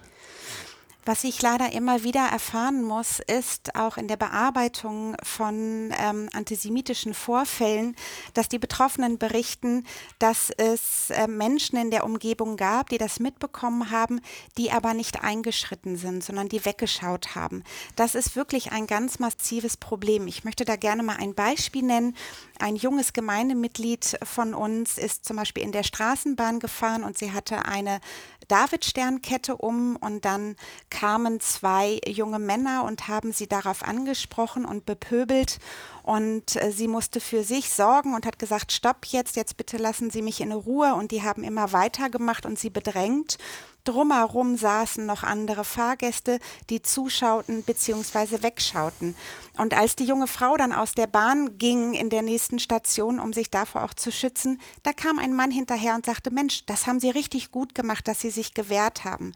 Was 1.05 1.25
ich 1.25 1.43
leider 1.43 1.73
immer 1.73 2.05
wieder 2.05 2.29
erfahren 2.29 2.85
muss, 2.85 3.19
ist 3.19 3.75
auch 3.75 3.97
in 3.97 4.07
der 4.07 4.17
Bearbeitung 4.17 5.17
von 5.25 5.93
ähm, 5.99 6.29
antisemitischen 6.33 7.13
Vorfällen, 7.13 7.97
dass 8.35 8.49
die 8.49 8.61
Betroffenen 8.61 9.19
berichten, 9.19 9.85
dass 10.21 10.51
es 10.51 11.11
äh, 11.11 11.27
Menschen 11.27 11.77
in 11.77 11.91
der 11.91 12.05
Umgebung 12.05 12.57
gab, 12.57 12.89
die 12.89 12.99
das 12.99 13.19
mitbekommen 13.19 13.91
haben, 13.91 14.21
die 14.57 14.71
aber 14.71 14.95
nicht 14.95 15.25
eingeschritten 15.25 15.97
sind, 15.97 16.23
sondern 16.23 16.49
die 16.49 16.65
weggeschaut 16.65 17.35
haben. 17.35 17.65
Das 17.97 18.15
ist 18.15 18.37
wirklich 18.37 18.71
ein 18.71 18.87
ganz 18.87 19.19
massives 19.19 19.77
Problem. 19.77 20.29
Ich 20.29 20.45
möchte 20.45 20.65
da 20.65 20.77
gerne 20.77 21.03
mal 21.03 21.17
ein 21.17 21.35
Beispiel 21.35 21.83
nennen. 21.83 22.17
Ein 22.61 22.77
junges 22.77 23.13
Gemeindemitglied 23.13 24.19
von 24.23 24.55
uns 24.55 24.99
ist 24.99 25.25
zum 25.25 25.37
Beispiel 25.37 25.65
in 25.65 25.73
der 25.73 25.83
Straßenbahn 25.83 26.61
gefahren 26.61 27.03
und 27.03 27.19
sie 27.19 27.33
hatte 27.33 27.65
eine 27.65 28.01
Davidsternkette 28.49 29.57
um 29.57 29.97
und 29.97 30.25
dann 30.25 30.57
kamen 30.91 31.41
zwei 31.41 32.01
junge 32.07 32.39
Männer 32.39 32.85
und 32.85 33.09
haben 33.09 33.33
sie 33.33 33.47
darauf 33.47 33.83
angesprochen 33.83 34.65
und 34.65 34.87
bepöbelt 34.87 35.59
und 36.03 36.57
äh, 36.57 36.73
sie 36.73 36.89
musste 36.89 37.21
für 37.21 37.45
sich 37.45 37.71
sorgen 37.71 38.15
und 38.15 38.27
hat 38.27 38.39
gesagt, 38.39 38.73
stopp 38.73 39.07
jetzt, 39.07 39.37
jetzt 39.37 39.57
bitte 39.57 39.77
lassen 39.77 40.11
Sie 40.11 40.23
mich 40.23 40.41
in 40.41 40.53
Ruhe. 40.53 40.95
Und 40.95 41.13
die 41.13 41.23
haben 41.23 41.45
immer 41.45 41.73
weitergemacht 41.73 42.45
und 42.45 42.59
sie 42.59 42.71
bedrängt 42.71 43.39
Drumherum 43.85 44.57
saßen 44.57 45.05
noch 45.05 45.23
andere 45.23 45.65
Fahrgäste, 45.65 46.39
die 46.71 46.83
zuschauten 46.83 47.63
bzw. 47.63 48.43
wegschauten. 48.43 49.17
Und 49.59 49.75
als 49.75 49.97
die 49.97 50.05
junge 50.05 50.27
Frau 50.27 50.57
dann 50.57 50.73
aus 50.73 50.93
der 50.93 51.07
Bahn 51.07 51.59
ging 51.59 51.93
in 51.95 52.09
der 52.09 52.23
nächsten 52.23 52.59
Station, 52.59 53.21
um 53.21 53.33
sich 53.33 53.51
davor 53.51 53.85
auch 53.85 53.95
zu 53.95 54.11
schützen, 54.13 54.61
da 54.83 54.93
kam 54.93 55.19
ein 55.19 55.35
Mann 55.35 55.51
hinterher 55.51 55.95
und 55.95 56.07
sagte, 56.07 56.31
Mensch, 56.31 56.65
das 56.67 56.87
haben 56.87 57.01
Sie 57.01 57.11
richtig 57.11 57.51
gut 57.51 57.75
gemacht, 57.75 58.07
dass 58.09 58.21
Sie 58.21 58.31
sich 58.31 58.55
gewehrt 58.55 59.05
haben. 59.05 59.33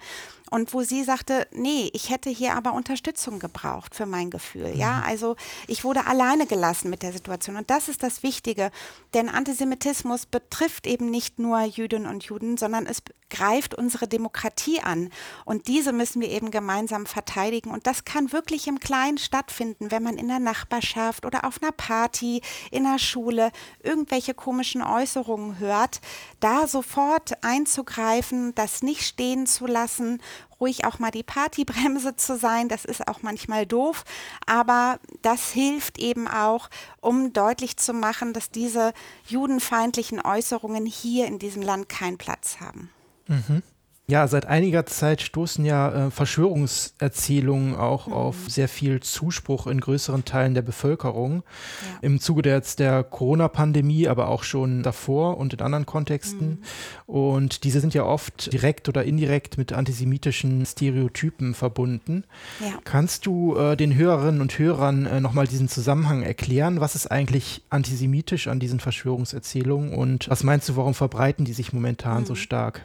Und 0.51 0.73
wo 0.73 0.83
sie 0.83 1.03
sagte, 1.03 1.47
nee, 1.53 1.91
ich 1.93 2.11
hätte 2.11 2.31
hier 2.31 2.55
aber 2.55 2.73
Unterstützung 2.73 3.39
gebraucht 3.39 3.95
für 3.95 4.07
mein 4.07 4.31
Gefühl. 4.31 4.75
Mhm. 4.75 4.81
Ja, 4.81 5.03
also 5.05 5.37
ich 5.67 5.85
wurde 5.85 6.07
alleine 6.07 6.47
gelassen 6.47 6.91
mit 6.91 7.03
der 7.03 7.13
Situation. 7.13 7.57
Und 7.57 7.71
das 7.71 7.89
ist 7.89 8.03
das 8.03 8.23
Wichtige. 8.23 8.71
Denn 9.15 9.29
Antisemitismus 9.29 10.27
betrifft 10.27 10.87
eben 10.87 11.11
nicht 11.11 11.39
nur 11.39 11.61
Jüdinnen 11.63 12.07
und 12.07 12.25
Juden, 12.25 12.57
sondern 12.57 12.87
es 12.87 13.03
greift 13.29 13.75
unsere 13.75 14.07
Demokratie 14.07 14.81
an. 14.81 15.11
Und 15.45 15.67
diese 15.67 15.93
müssen 15.93 16.21
wir 16.21 16.31
eben 16.31 16.51
gemeinsam 16.51 17.07
verteidigen. 17.07 17.71
Und 17.71 17.87
das 17.87 18.05
kann 18.05 18.33
wirklich 18.33 18.69
im 18.69 18.79
Kleinen 18.79 19.19
stattfinden, 19.19 19.91
wenn 19.91 20.03
man 20.03 20.17
in 20.17 20.29
der 20.29 20.39
Nachbarschaft 20.39 21.27
oder 21.27 21.45
auf 21.45 21.61
einer 21.61 21.73
Party, 21.73 22.41
in 22.71 22.85
der 22.85 22.99
Schule 22.99 23.51
irgendwelche 23.83 24.35
komischen 24.35 24.83
Äußerungen 24.83 25.59
hört, 25.59 26.01
da 26.41 26.69
sofort 26.69 27.43
einzugreifen, 27.45 28.55
das 28.55 28.83
nicht 28.83 29.03
stehen 29.03 29.47
zu 29.47 29.67
lassen, 29.67 30.23
ruhig 30.61 30.85
auch 30.85 30.99
mal 30.99 31.11
die 31.11 31.23
Partybremse 31.23 32.17
zu 32.17 32.37
sein, 32.37 32.69
das 32.69 32.85
ist 32.85 33.09
auch 33.09 33.23
manchmal 33.23 33.67
doof, 33.67 34.05
aber 34.47 34.99
das 35.23 35.51
hilft 35.51 35.99
eben 35.99 36.29
auch, 36.29 36.69
um 37.01 37.33
deutlich 37.33 37.77
zu 37.77 37.93
machen, 37.93 38.33
dass 38.33 38.51
diese 38.51 38.93
judenfeindlichen 39.27 40.21
Äußerungen 40.21 40.87
hier 40.87 41.27
in 41.27 41.39
diesem 41.39 41.63
Land 41.63 41.89
keinen 41.89 42.19
Platz 42.19 42.59
haben. 42.61 42.91
Mhm. 43.27 43.63
Ja, 44.09 44.29
seit 44.29 44.47
einiger 44.47 44.87
Zeit 44.87 45.21
stoßen 45.21 45.65
ja 45.65 46.07
äh, 46.07 46.11
Verschwörungserzählungen 46.13 47.75
auch 47.75 48.07
mhm. 48.07 48.13
auf 48.13 48.37
sehr 48.47 48.69
viel 48.69 49.01
Zuspruch 49.01 49.67
in 49.67 49.81
größeren 49.81 50.25
Teilen 50.25 50.55
der 50.55 50.63
Bevölkerung. 50.63 51.43
Ja. 51.43 51.99
Im 52.03 52.21
Zuge 52.21 52.43
der, 52.43 52.61
der 52.79 53.03
Corona-Pandemie, 53.03 54.07
aber 54.07 54.29
auch 54.29 54.45
schon 54.45 54.85
davor 54.85 55.39
und 55.39 55.55
in 55.55 55.61
anderen 55.61 55.87
Kontexten. 55.87 56.49
Mhm. 56.49 57.13
Und 57.13 57.65
diese 57.65 57.81
sind 57.81 57.95
ja 57.95 58.05
oft 58.05 58.53
direkt 58.53 58.89
oder 58.89 59.03
indirekt 59.03 59.59
mit 59.59 59.73
antisemitischen 59.73 60.65
Stereotypen 60.65 61.53
verbunden. 61.53 62.23
Ja. 62.61 62.79
Kannst 62.85 63.27
du 63.27 63.57
äh, 63.57 63.77
den 63.77 63.97
Hörerinnen 63.97 64.41
und 64.41 64.57
Hörern 64.57 65.07
äh, 65.07 65.21
nochmal 65.21 65.49
diesen 65.49 65.67
Zusammenhang 65.67 66.23
erklären? 66.23 66.79
Was 66.81 66.95
ist 66.95 67.11
eigentlich 67.11 67.63
antisemitisch 67.71 68.47
an 68.47 68.61
diesen 68.61 68.79
Verschwörungserzählungen 68.79 69.93
und 69.93 70.29
was 70.29 70.45
meinst 70.45 70.69
du, 70.69 70.77
warum 70.77 70.95
verbreiten 70.95 71.45
die 71.45 71.55
sich 71.55 71.73
momentan 71.73 72.21
mhm. 72.21 72.27
so 72.27 72.37
stark? 72.37 72.83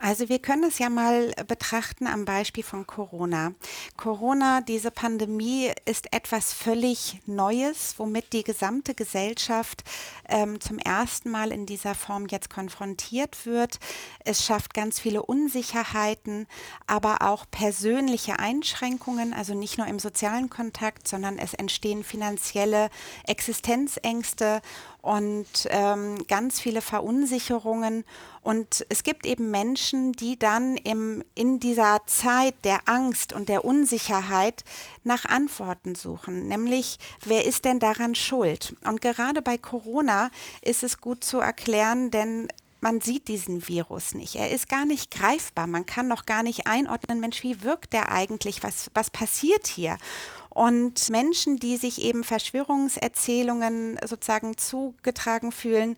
Also 0.00 0.28
wir 0.28 0.38
können 0.38 0.64
es 0.64 0.78
ja 0.78 0.90
mal 0.90 1.32
betrachten 1.46 2.06
am 2.06 2.26
Beispiel 2.26 2.62
von 2.62 2.86
Corona. 2.86 3.54
Corona, 3.96 4.60
diese 4.60 4.90
Pandemie 4.90 5.70
ist 5.86 6.12
etwas 6.12 6.52
völlig 6.52 7.20
Neues, 7.24 7.94
womit 7.96 8.32
die 8.34 8.44
gesamte 8.44 8.94
Gesellschaft 8.94 9.84
ähm, 10.28 10.60
zum 10.60 10.78
ersten 10.78 11.30
Mal 11.30 11.50
in 11.50 11.64
dieser 11.64 11.94
Form 11.94 12.26
jetzt 12.26 12.50
konfrontiert 12.50 13.46
wird. 13.46 13.78
Es 14.24 14.44
schafft 14.44 14.74
ganz 14.74 15.00
viele 15.00 15.22
Unsicherheiten, 15.22 16.46
aber 16.86 17.22
auch 17.22 17.46
persönliche 17.50 18.38
Einschränkungen, 18.38 19.32
also 19.32 19.54
nicht 19.54 19.78
nur 19.78 19.86
im 19.86 19.98
sozialen 19.98 20.50
Kontakt, 20.50 21.08
sondern 21.08 21.38
es 21.38 21.54
entstehen 21.54 22.04
finanzielle 22.04 22.90
Existenzängste 23.26 24.60
und 25.06 25.68
ähm, 25.70 26.26
ganz 26.26 26.58
viele 26.58 26.80
Verunsicherungen. 26.80 28.04
Und 28.42 28.84
es 28.88 29.04
gibt 29.04 29.24
eben 29.24 29.52
Menschen, 29.52 30.12
die 30.12 30.36
dann 30.36 30.76
im, 30.76 31.22
in 31.36 31.60
dieser 31.60 32.00
Zeit 32.06 32.56
der 32.64 32.80
Angst 32.86 33.32
und 33.32 33.48
der 33.48 33.64
Unsicherheit 33.64 34.64
nach 35.04 35.24
Antworten 35.24 35.94
suchen, 35.94 36.48
nämlich 36.48 36.98
wer 37.24 37.44
ist 37.44 37.64
denn 37.64 37.78
daran 37.78 38.16
schuld? 38.16 38.74
Und 38.84 39.00
gerade 39.00 39.42
bei 39.42 39.58
Corona 39.58 40.30
ist 40.60 40.82
es 40.82 41.00
gut 41.00 41.22
zu 41.22 41.38
erklären, 41.38 42.10
denn 42.10 42.48
man 42.80 43.00
sieht 43.00 43.28
diesen 43.28 43.68
Virus 43.68 44.14
nicht. 44.14 44.34
Er 44.34 44.50
ist 44.50 44.68
gar 44.68 44.84
nicht 44.84 45.12
greifbar. 45.12 45.66
Man 45.66 45.86
kann 45.86 46.08
noch 46.08 46.26
gar 46.26 46.42
nicht 46.42 46.66
einordnen, 46.66 47.20
Mensch, 47.20 47.42
wie 47.44 47.62
wirkt 47.62 47.92
der 47.92 48.10
eigentlich? 48.10 48.62
Was, 48.62 48.90
was 48.92 49.10
passiert 49.10 49.66
hier? 49.68 49.98
Und 50.56 51.10
Menschen, 51.10 51.58
die 51.58 51.76
sich 51.76 52.00
eben 52.00 52.24
Verschwörungserzählungen 52.24 53.98
sozusagen 54.02 54.56
zugetragen 54.56 55.52
fühlen, 55.52 55.96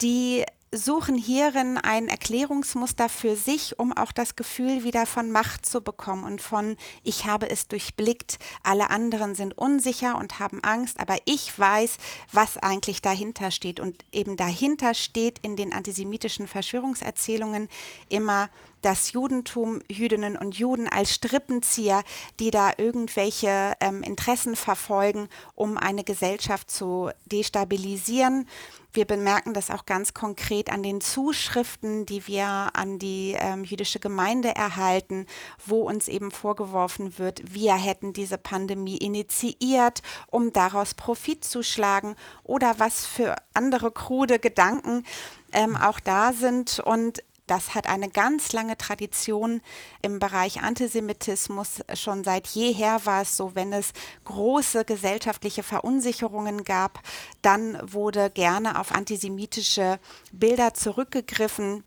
die 0.00 0.46
suchen 0.72 1.16
hierin 1.16 1.76
ein 1.76 2.08
Erklärungsmuster 2.08 3.10
für 3.10 3.36
sich, 3.36 3.78
um 3.78 3.94
auch 3.94 4.10
das 4.12 4.36
Gefühl 4.36 4.84
wieder 4.84 5.04
von 5.04 5.30
Macht 5.30 5.66
zu 5.66 5.82
bekommen 5.82 6.24
und 6.24 6.40
von 6.40 6.78
ich 7.02 7.26
habe 7.26 7.50
es 7.50 7.68
durchblickt, 7.68 8.38
alle 8.62 8.88
anderen 8.88 9.34
sind 9.34 9.58
unsicher 9.58 10.16
und 10.16 10.38
haben 10.38 10.64
Angst, 10.64 10.98
aber 10.98 11.18
ich 11.26 11.58
weiß, 11.58 11.98
was 12.32 12.56
eigentlich 12.56 13.02
dahinter 13.02 13.50
steht. 13.50 13.80
Und 13.80 14.02
eben 14.12 14.38
dahinter 14.38 14.94
steht 14.94 15.40
in 15.40 15.56
den 15.56 15.74
antisemitischen 15.74 16.48
Verschwörungserzählungen 16.48 17.68
immer 18.08 18.48
das 18.82 19.12
Judentum, 19.12 19.80
Jüdinnen 19.88 20.36
und 20.36 20.56
Juden 20.56 20.88
als 20.88 21.14
Strippenzieher, 21.14 22.02
die 22.38 22.50
da 22.50 22.72
irgendwelche 22.76 23.74
ähm, 23.80 24.02
Interessen 24.02 24.56
verfolgen, 24.56 25.28
um 25.54 25.76
eine 25.76 26.04
Gesellschaft 26.04 26.70
zu 26.70 27.10
destabilisieren. 27.26 28.46
Wir 28.92 29.04
bemerken 29.04 29.54
das 29.54 29.70
auch 29.70 29.86
ganz 29.86 30.14
konkret 30.14 30.70
an 30.72 30.82
den 30.82 31.00
Zuschriften, 31.00 32.06
die 32.06 32.26
wir 32.26 32.70
an 32.72 32.98
die 32.98 33.36
ähm, 33.38 33.62
jüdische 33.62 34.00
Gemeinde 34.00 34.48
erhalten, 34.56 35.26
wo 35.64 35.82
uns 35.82 36.08
eben 36.08 36.32
vorgeworfen 36.32 37.16
wird, 37.18 37.54
wir 37.54 37.74
hätten 37.74 38.12
diese 38.12 38.36
Pandemie 38.36 38.96
initiiert, 38.96 40.02
um 40.26 40.52
daraus 40.52 40.94
Profit 40.94 41.44
zu 41.44 41.62
schlagen 41.62 42.16
oder 42.42 42.74
was 42.78 43.06
für 43.06 43.36
andere 43.54 43.92
krude 43.92 44.40
Gedanken 44.40 45.04
ähm, 45.52 45.76
auch 45.76 46.00
da 46.00 46.32
sind. 46.32 46.80
Und 46.80 47.22
das 47.50 47.74
hat 47.74 47.88
eine 47.88 48.08
ganz 48.08 48.52
lange 48.52 48.78
Tradition 48.78 49.60
im 50.02 50.20
Bereich 50.20 50.62
Antisemitismus. 50.62 51.80
Schon 51.94 52.22
seit 52.22 52.46
jeher 52.46 53.04
war 53.06 53.22
es 53.22 53.36
so, 53.36 53.56
wenn 53.56 53.72
es 53.72 53.92
große 54.24 54.84
gesellschaftliche 54.84 55.64
Verunsicherungen 55.64 56.62
gab, 56.62 57.00
dann 57.42 57.76
wurde 57.92 58.30
gerne 58.30 58.78
auf 58.78 58.92
antisemitische 58.92 59.98
Bilder 60.32 60.74
zurückgegriffen 60.74 61.82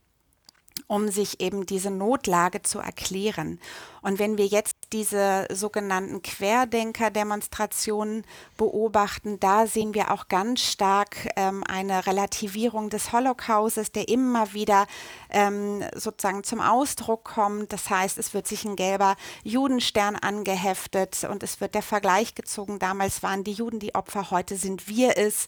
um 0.87 1.09
sich 1.09 1.39
eben 1.39 1.65
diese 1.65 1.91
Notlage 1.91 2.63
zu 2.63 2.79
erklären. 2.79 3.59
Und 4.03 4.19
wenn 4.19 4.37
wir 4.37 4.45
jetzt 4.45 4.75
diese 4.91 5.47
sogenannten 5.49 6.21
Querdenker-Demonstrationen 6.21 8.25
beobachten, 8.57 9.39
da 9.39 9.65
sehen 9.65 9.93
wir 9.93 10.11
auch 10.11 10.27
ganz 10.27 10.59
stark 10.59 11.29
ähm, 11.37 11.63
eine 11.69 12.05
Relativierung 12.05 12.89
des 12.89 13.13
Holocaustes, 13.13 13.93
der 13.93 14.09
immer 14.09 14.53
wieder 14.53 14.87
ähm, 15.29 15.85
sozusagen 15.95 16.43
zum 16.43 16.59
Ausdruck 16.59 17.23
kommt. 17.23 17.71
Das 17.71 17.89
heißt, 17.89 18.17
es 18.17 18.33
wird 18.33 18.45
sich 18.45 18.65
ein 18.65 18.75
gelber 18.75 19.15
Judenstern 19.43 20.17
angeheftet 20.17 21.23
und 21.23 21.41
es 21.41 21.61
wird 21.61 21.73
der 21.73 21.81
Vergleich 21.81 22.35
gezogen. 22.35 22.79
Damals 22.79 23.23
waren 23.23 23.45
die 23.45 23.53
Juden 23.53 23.79
die 23.79 23.95
Opfer, 23.95 24.31
heute 24.31 24.57
sind 24.57 24.89
wir 24.89 25.17
es. 25.17 25.45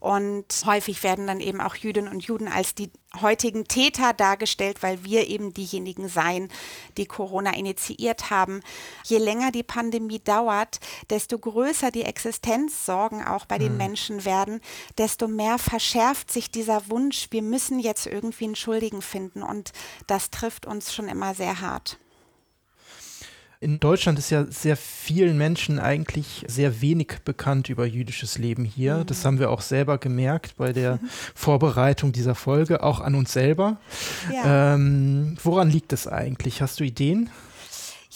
Und 0.00 0.46
häufig 0.64 1.02
werden 1.02 1.26
dann 1.26 1.40
eben 1.40 1.60
auch 1.60 1.74
Jüdinnen 1.74 2.10
und 2.10 2.24
Juden 2.24 2.46
als 2.46 2.74
die 2.74 2.90
heutigen 3.20 3.64
Täter 3.64 4.12
dargestellt, 4.12 4.82
weil 4.82 5.02
wir 5.02 5.26
eben 5.26 5.52
diejenigen 5.52 6.08
seien, 6.08 6.50
die 6.96 7.06
Corona 7.06 7.54
initiiert 7.54 7.97
haben. 8.30 8.60
Je 9.04 9.18
länger 9.18 9.50
die 9.52 9.62
Pandemie 9.62 10.20
dauert, 10.20 10.80
desto 11.10 11.38
größer 11.38 11.90
die 11.90 12.04
Existenzsorgen 12.04 13.24
auch 13.24 13.46
bei 13.46 13.58
den 13.58 13.72
mhm. 13.72 13.78
Menschen 13.78 14.24
werden, 14.24 14.60
desto 14.96 15.28
mehr 15.28 15.58
verschärft 15.58 16.30
sich 16.30 16.50
dieser 16.50 16.88
Wunsch, 16.88 17.28
wir 17.30 17.42
müssen 17.42 17.80
jetzt 17.80 18.06
irgendwie 18.06 18.44
einen 18.44 18.56
Schuldigen 18.56 19.02
finden. 19.02 19.42
Und 19.42 19.72
das 20.06 20.30
trifft 20.30 20.66
uns 20.66 20.94
schon 20.94 21.08
immer 21.08 21.34
sehr 21.34 21.60
hart. 21.60 21.98
In 23.60 23.80
Deutschland 23.80 24.20
ist 24.20 24.30
ja 24.30 24.44
sehr 24.44 24.76
vielen 24.76 25.36
Menschen 25.36 25.80
eigentlich 25.80 26.44
sehr 26.46 26.80
wenig 26.80 27.18
bekannt 27.24 27.68
über 27.68 27.86
jüdisches 27.86 28.38
Leben 28.38 28.64
hier. 28.64 28.98
Mhm. 28.98 29.06
Das 29.06 29.24
haben 29.24 29.40
wir 29.40 29.50
auch 29.50 29.62
selber 29.62 29.98
gemerkt 29.98 30.56
bei 30.56 30.72
der 30.72 31.00
Vorbereitung 31.34 32.12
dieser 32.12 32.36
Folge, 32.36 32.84
auch 32.84 33.00
an 33.00 33.16
uns 33.16 33.32
selber. 33.32 33.78
Ja. 34.32 34.74
Ähm, 34.74 35.36
woran 35.42 35.70
liegt 35.70 35.92
es 35.92 36.06
eigentlich? 36.06 36.62
Hast 36.62 36.78
du 36.78 36.84
Ideen? 36.84 37.30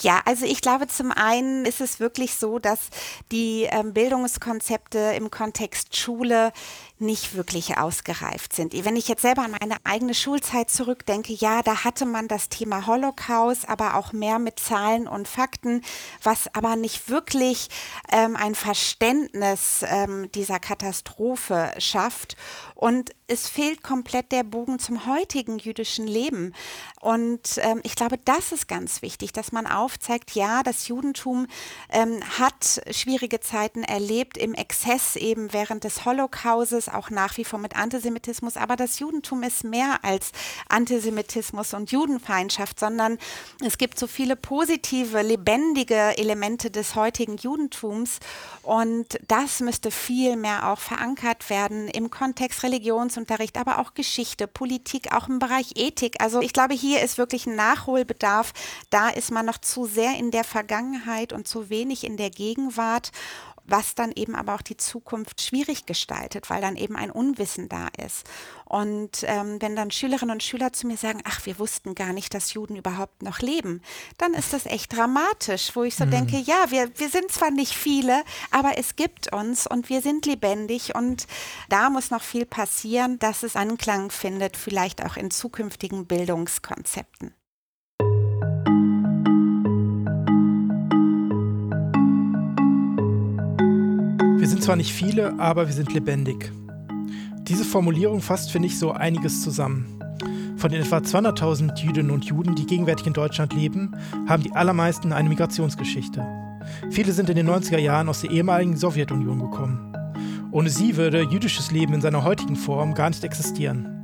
Ja, 0.03 0.21
also 0.25 0.47
ich 0.47 0.61
glaube, 0.61 0.89
zum 0.89 1.13
einen 1.13 1.65
ist 1.65 1.81
es 1.81 2.01
wirklich 2.01 2.35
so, 2.35 2.59
dass 2.59 2.89
die 3.31 3.69
ähm, 3.71 3.93
Bildungskonzepte 3.93 4.99
im 5.17 5.31
Kontext 5.31 5.97
Schule 5.97 6.53
nicht 7.03 7.35
wirklich 7.35 7.77
ausgereift 7.77 8.55
sind. 8.55 8.73
Wenn 8.85 8.97
ich 8.97 9.09
jetzt 9.09 9.23
selber 9.23 9.43
an 9.43 9.55
meine 9.61 9.77
eigene 9.85 10.15
Schulzeit 10.15 10.71
zurückdenke, 10.71 11.33
ja, 11.33 11.63
da 11.63 11.85
hatte 11.85 12.07
man 12.07 12.29
das 12.29 12.49
Thema 12.49 12.87
Holocaust, 12.87 13.69
aber 13.69 13.97
auch 13.97 14.13
mehr 14.13 14.39
mit 14.39 14.59
Zahlen 14.59 15.07
und 15.07 15.29
Fakten, 15.29 15.83
was 16.23 16.55
aber 16.55 16.77
nicht 16.77 17.09
wirklich 17.09 17.69
ähm, 18.11 18.37
ein 18.37 18.55
Verständnis 18.55 19.85
ähm, 19.87 20.31
dieser 20.33 20.59
Katastrophe 20.59 21.73
schafft. 21.79 22.37
Und 22.75 23.11
es 23.29 23.49
fehlt 23.49 23.83
komplett 23.83 24.33
der 24.33 24.43
Bogen 24.43 24.79
zum 24.79 25.07
heutigen 25.07 25.59
jüdischen 25.59 26.07
Leben. 26.07 26.53
Und 27.01 27.59
ähm, 27.59 27.81
ich 27.83 27.95
glaube, 27.97 28.19
das 28.19 28.53
ist 28.53 28.69
ganz 28.69 29.03
wichtig, 29.03 29.33
dass 29.33 29.53
man 29.53 29.67
aufzeigt, 29.67 30.33
ja, 30.33 30.63
das 30.63 30.89
Judentum 30.89 31.47
ähm, 31.91 32.21
hat 32.39 32.83
schwierige 32.91 33.41
Zeiten 33.41 33.83
erlebt 33.85 34.37
im 34.37 34.55
Exzess 34.55 35.17
eben 35.17 35.53
während 35.53 35.85
des 35.85 36.05
Holocaustes, 36.05 36.89
auch 36.93 37.11
nach 37.11 37.37
wie 37.37 37.45
vor 37.45 37.59
mit 37.59 37.77
Antisemitismus. 37.77 38.57
Aber 38.57 38.77
das 38.77 38.99
Judentum 38.99 39.43
ist 39.43 39.65
mehr 39.65 40.01
als 40.03 40.33
Antisemitismus 40.69 41.75
und 41.75 41.91
Judenfeindschaft, 41.93 42.79
sondern 42.79 43.19
es 43.65 43.79
gibt 43.79 43.99
so 43.99 44.07
viele 44.07 44.37
positive, 44.37 45.23
lebendige 45.23 46.17
Elemente 46.19 46.71
des 46.71 46.95
heutigen 46.95 47.37
Judentums. 47.37 48.19
Und 48.63 49.19
das 49.29 49.61
müsste 49.61 49.91
viel 49.91 50.37
mehr 50.37 50.69
auch 50.69 50.79
verankert 50.79 51.51
werden 51.51 51.89
im 51.89 52.11
Kontext 52.11 52.63
Religionsunterricht, 52.63 53.57
aber 53.59 53.79
auch 53.79 53.95
Geschichte, 53.95 54.47
Politik, 54.47 55.13
auch 55.13 55.29
im 55.29 55.39
Bereich 55.39 55.73
Ethik. 55.77 56.21
Also 56.21 56.41
ich 56.41 56.53
glaube, 56.53 56.75
hier 56.75 57.03
ist 57.03 57.19
wirklich 57.19 57.47
ein 57.47 57.57
Nachholbedarf. 57.57 58.53
Da 58.91 59.09
ist 59.09 59.31
man 59.31 59.47
noch 59.47 59.59
zu 59.59 59.87
sehr 59.87 60.17
in 60.17 60.31
der 60.31 60.45
Vergangenheit 60.45 61.33
und 61.33 61.49
zu 61.49 61.71
wenig 61.71 62.05
in 62.05 62.17
der 62.17 62.31
Gegenwart 62.31 63.11
was 63.65 63.95
dann 63.95 64.13
eben 64.13 64.35
aber 64.35 64.55
auch 64.55 64.63
die 64.63 64.77
Zukunft 64.77 65.41
schwierig 65.41 65.87
gestaltet, 65.87 66.51
weil 66.51 66.61
dann 66.61 66.77
eben 66.77 66.97
ein 66.97 67.11
Unwissen 67.11 67.69
da 67.69 67.89
ist. 68.05 68.29
Und 68.65 69.25
ähm, 69.25 69.61
wenn 69.61 69.77
dann 69.77 69.91
Schülerinnen 69.91 70.35
und 70.35 70.43
Schüler 70.43 70.73
zu 70.73 70.87
mir 70.87 70.97
sagen, 70.97 71.21
ach, 71.25 71.45
wir 71.45 71.59
wussten 71.59 71.95
gar 71.95 72.13
nicht, 72.13 72.35
dass 72.35 72.55
Juden 72.55 72.77
überhaupt 72.77 73.23
noch 73.23 73.41
leben, 73.41 73.83
dann 74.19 74.35
ist 74.35 74.53
das 74.53 74.67
echt 74.67 74.97
dramatisch, 74.97 75.77
wo 75.77 75.85
ich 75.85 75.95
so 75.95 76.07
mhm. 76.07 76.11
denke, 76.11 76.39
ja, 76.39 76.71
wir, 76.71 76.91
wir 76.99 77.09
sind 77.09 77.31
zwar 77.31 77.51
nicht 77.51 77.75
viele, 77.75 78.25
aber 78.51 78.79
es 78.79 78.97
gibt 78.97 79.33
uns 79.33 79.67
und 79.67 79.89
wir 79.89 80.01
sind 80.01 80.27
lebendig 80.27 80.95
und 80.95 81.27
da 81.69 81.91
muss 81.91 82.11
noch 82.11 82.23
viel 82.23 82.47
passieren, 82.47 83.19
dass 83.19 83.43
es 83.43 83.57
Anklang 83.57 84.11
findet, 84.11 84.57
vielleicht 84.57 85.05
auch 85.05 85.17
in 85.17 85.31
zukünftigen 85.31 86.07
Bildungskonzepten. 86.07 87.35
Wir 94.43 94.49
sind 94.49 94.65
zwar 94.65 94.75
nicht 94.75 94.93
viele, 94.93 95.39
aber 95.39 95.69
wir 95.69 95.73
sind 95.73 95.95
lebendig. 95.95 96.51
Diese 97.43 97.65
Formulierung 97.65 98.21
fasst, 98.21 98.51
finde 98.51 98.67
ich, 98.67 98.77
so 98.77 98.91
einiges 98.91 99.41
zusammen. 99.41 99.87
Von 100.57 100.73
den 100.73 100.83
etwa 100.83 100.97
200.000 100.97 101.79
Jüdinnen 101.79 102.11
und 102.11 102.25
Juden, 102.25 102.57
die 102.57 102.67
gegenwärtig 102.67 103.07
in 103.07 103.13
Deutschland 103.13 103.55
leben, 103.55 103.93
haben 104.27 104.43
die 104.43 104.51
allermeisten 104.51 105.13
eine 105.13 105.29
Migrationsgeschichte. 105.29 106.27
Viele 106.91 107.13
sind 107.13 107.31
in 107.31 107.37
den 107.37 107.49
90er 107.49 107.79
Jahren 107.79 108.09
aus 108.09 108.23
der 108.23 108.33
ehemaligen 108.33 108.77
Sowjetunion 108.77 109.39
gekommen. 109.39 109.95
Ohne 110.51 110.71
sie 110.71 110.97
würde 110.97 111.23
jüdisches 111.23 111.71
Leben 111.71 111.95
in 111.95 112.01
seiner 112.01 112.25
heutigen 112.25 112.57
Form 112.57 112.95
gar 112.95 113.11
nicht 113.11 113.23
existieren. 113.23 114.03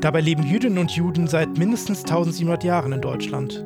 Dabei 0.00 0.22
leben 0.22 0.42
Jüdinnen 0.42 0.78
und 0.78 0.90
Juden 0.92 1.26
seit 1.26 1.58
mindestens 1.58 2.04
1700 2.04 2.64
Jahren 2.64 2.92
in 2.92 3.02
Deutschland. 3.02 3.62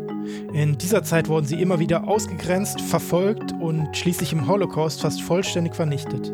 In 0.52 0.78
dieser 0.78 1.02
Zeit 1.02 1.28
wurden 1.28 1.46
sie 1.46 1.60
immer 1.60 1.78
wieder 1.78 2.08
ausgegrenzt, 2.08 2.80
verfolgt 2.80 3.52
und 3.60 3.96
schließlich 3.96 4.32
im 4.32 4.46
Holocaust 4.46 5.02
fast 5.02 5.22
vollständig 5.22 5.74
vernichtet. 5.74 6.32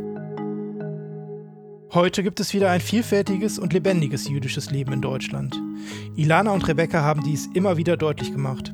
Heute 1.92 2.22
gibt 2.22 2.40
es 2.40 2.54
wieder 2.54 2.70
ein 2.70 2.80
vielfältiges 2.80 3.58
und 3.58 3.74
lebendiges 3.74 4.26
jüdisches 4.26 4.70
Leben 4.70 4.94
in 4.94 5.02
Deutschland. 5.02 5.60
Ilana 6.16 6.50
und 6.52 6.66
Rebecca 6.66 7.02
haben 7.02 7.22
dies 7.22 7.48
immer 7.52 7.76
wieder 7.76 7.98
deutlich 7.98 8.32
gemacht. 8.32 8.72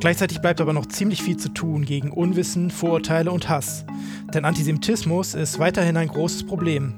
Gleichzeitig 0.00 0.40
bleibt 0.40 0.60
aber 0.60 0.72
noch 0.72 0.86
ziemlich 0.86 1.22
viel 1.22 1.36
zu 1.36 1.50
tun 1.50 1.84
gegen 1.84 2.10
Unwissen, 2.10 2.70
Vorurteile 2.70 3.30
und 3.30 3.48
Hass. 3.48 3.84
Denn 4.32 4.44
Antisemitismus 4.44 5.34
ist 5.34 5.58
weiterhin 5.58 5.96
ein 5.96 6.08
großes 6.08 6.46
Problem. 6.46 6.94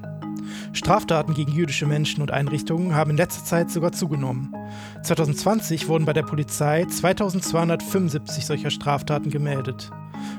Straftaten 0.72 1.34
gegen 1.34 1.52
jüdische 1.52 1.86
Menschen 1.86 2.22
und 2.22 2.30
Einrichtungen 2.30 2.94
haben 2.94 3.12
in 3.12 3.16
letzter 3.16 3.44
Zeit 3.44 3.70
sogar 3.70 3.92
zugenommen. 3.92 4.54
2020 5.02 5.88
wurden 5.88 6.04
bei 6.04 6.12
der 6.12 6.22
Polizei 6.22 6.84
2275 6.84 8.46
solcher 8.46 8.70
Straftaten 8.70 9.30
gemeldet. 9.30 9.90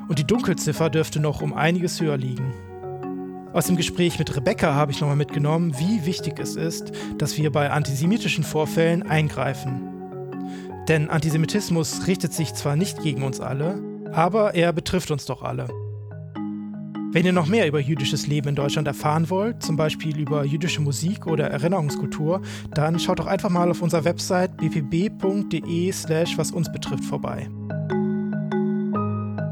Und 0.08 0.20
die 0.20 0.28
Dunkelziffer 0.28 0.89
dürfte 0.89 1.20
noch 1.20 1.41
um 1.41 1.54
einiges 1.54 2.02
höher 2.02 2.17
liegen. 2.17 2.54
Aus 3.54 3.65
dem 3.67 3.76
Gespräch 3.76 4.20
mit 4.20 4.36
Rebecca 4.36 4.74
habe 4.74 4.91
ich 4.91 5.02
nochmal 5.02 5.15
mitgenommen, 5.15 5.74
wie 5.80 6.06
wichtig 6.06 6.39
es 6.39 6.56
ist, 6.56 6.91
dass 7.17 7.38
wir 7.38 7.52
bei 7.52 7.72
antisemitischen 7.72 8.43
Vorfällen 8.43 9.04
eingreifen. 9.04 9.82
Denn 10.88 11.10
Antisemitismus 11.10 12.08
richtet 12.08 12.34
sich 12.34 12.54
zwar 12.54 12.76
nicht 12.76 13.02
gegen 13.02 13.24
uns 13.24 13.41
alle, 13.41 13.82
aber 14.12 14.56
er 14.56 14.74
betrifft 14.74 15.12
uns 15.12 15.26
doch 15.26 15.41
alle. 15.41 15.67
Wenn 17.17 17.25
ihr 17.25 17.34
noch 17.34 17.47
mehr 17.47 17.67
über 17.67 17.80
jüdisches 17.80 18.27
Leben 18.27 18.49
in 18.49 18.56
Deutschland 18.56 18.88
erfahren 18.88 19.32
wollt, 19.32 19.63
zum 19.63 19.75
Beispiel 19.75 20.19
über 20.19 20.45
jüdische 20.45 20.82
Musik 20.82 21.25
oder 21.25 21.49
Erinnerungskultur, 21.49 22.43
dann 22.75 22.99
schaut 22.99 23.17
doch 23.17 23.25
einfach 23.25 23.49
mal 23.49 23.71
auf 23.71 23.82
unserer 23.82 24.06
Website 24.06 24.56
bpb.de 24.58 25.91
slash 25.91 26.38
was 26.38 26.51
uns 26.51 26.71
betrifft 26.71 27.03
vorbei. 27.03 27.49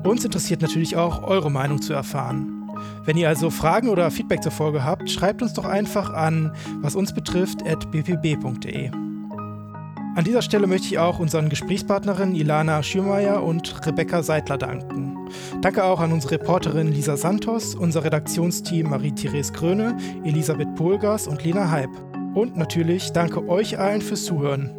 Uns 0.03 0.23
interessiert 0.23 0.61
natürlich 0.61 0.95
auch 0.95 1.23
eure 1.23 1.49
Meinung 1.49 1.81
zu 1.81 1.93
erfahren. 1.93 2.69
Wenn 3.03 3.17
ihr 3.17 3.29
also 3.29 3.49
Fragen 3.49 3.89
oder 3.89 4.11
Feedback 4.11 4.43
zur 4.43 4.51
Folge 4.51 4.83
habt, 4.83 5.09
schreibt 5.09 5.41
uns 5.41 5.53
doch 5.53 5.65
einfach 5.65 6.13
an 6.13 6.51
was 6.81 6.95
uns 6.95 7.15
betrifft 7.15 7.63
bpb.de. 7.63 8.91
An 8.91 10.23
dieser 10.23 10.43
Stelle 10.43 10.67
möchte 10.67 10.85
ich 10.85 10.99
auch 10.99 11.17
unseren 11.17 11.49
Gesprächspartnerinnen 11.49 12.35
Ilana 12.35 12.83
Schürmeier 12.83 13.41
und 13.41 13.87
Rebecca 13.87 14.21
Seidler 14.21 14.59
danken. 14.59 15.14
Danke 15.61 15.83
auch 15.83 15.99
an 15.99 16.11
unsere 16.11 16.35
Reporterin 16.35 16.91
Lisa 16.91 17.17
Santos, 17.17 17.75
unser 17.75 18.03
Redaktionsteam 18.03 18.89
Marie-Therese 18.89 19.53
Kröne, 19.53 19.97
Elisabeth 20.23 20.75
Polgers 20.75 21.27
und 21.27 21.43
Lena 21.43 21.71
Heib. 21.71 21.89
Und 22.33 22.57
natürlich 22.57 23.11
danke 23.11 23.47
euch 23.47 23.79
allen 23.79 24.01
fürs 24.01 24.25
Zuhören. 24.25 24.71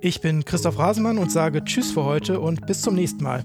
Ich 0.00 0.20
bin 0.20 0.44
Christoph 0.44 0.78
Rasemann 0.78 1.18
und 1.18 1.32
sage 1.32 1.64
Tschüss 1.64 1.92
für 1.92 2.04
heute 2.04 2.40
und 2.40 2.66
bis 2.66 2.82
zum 2.82 2.94
nächsten 2.94 3.22
Mal. 3.24 3.44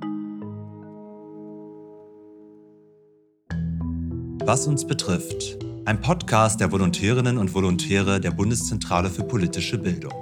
Was 4.45 4.67
uns 4.67 4.85
betrifft. 4.85 5.57
Ein 5.85 6.01
Podcast 6.01 6.59
der 6.59 6.71
Volontärinnen 6.71 7.37
und 7.37 7.53
Volontäre 7.53 8.19
der 8.19 8.31
Bundeszentrale 8.31 9.09
für 9.09 9.23
politische 9.23 9.77
Bildung. 9.77 10.13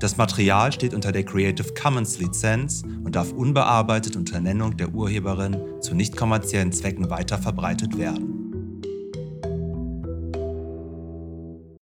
Das 0.00 0.16
Material 0.16 0.72
steht 0.72 0.94
unter 0.94 1.10
der 1.10 1.24
Creative 1.24 1.74
Commons 1.74 2.20
Lizenz 2.20 2.84
und 3.02 3.16
darf 3.16 3.32
unbearbeitet 3.32 4.14
unter 4.14 4.40
Nennung 4.40 4.76
der 4.76 4.94
Urheberin 4.94 5.56
zu 5.80 5.94
nicht 5.94 6.16
kommerziellen 6.16 6.70
Zwecken 6.70 7.10
weiterverbreitet 7.10 7.98
werden. 7.98 8.47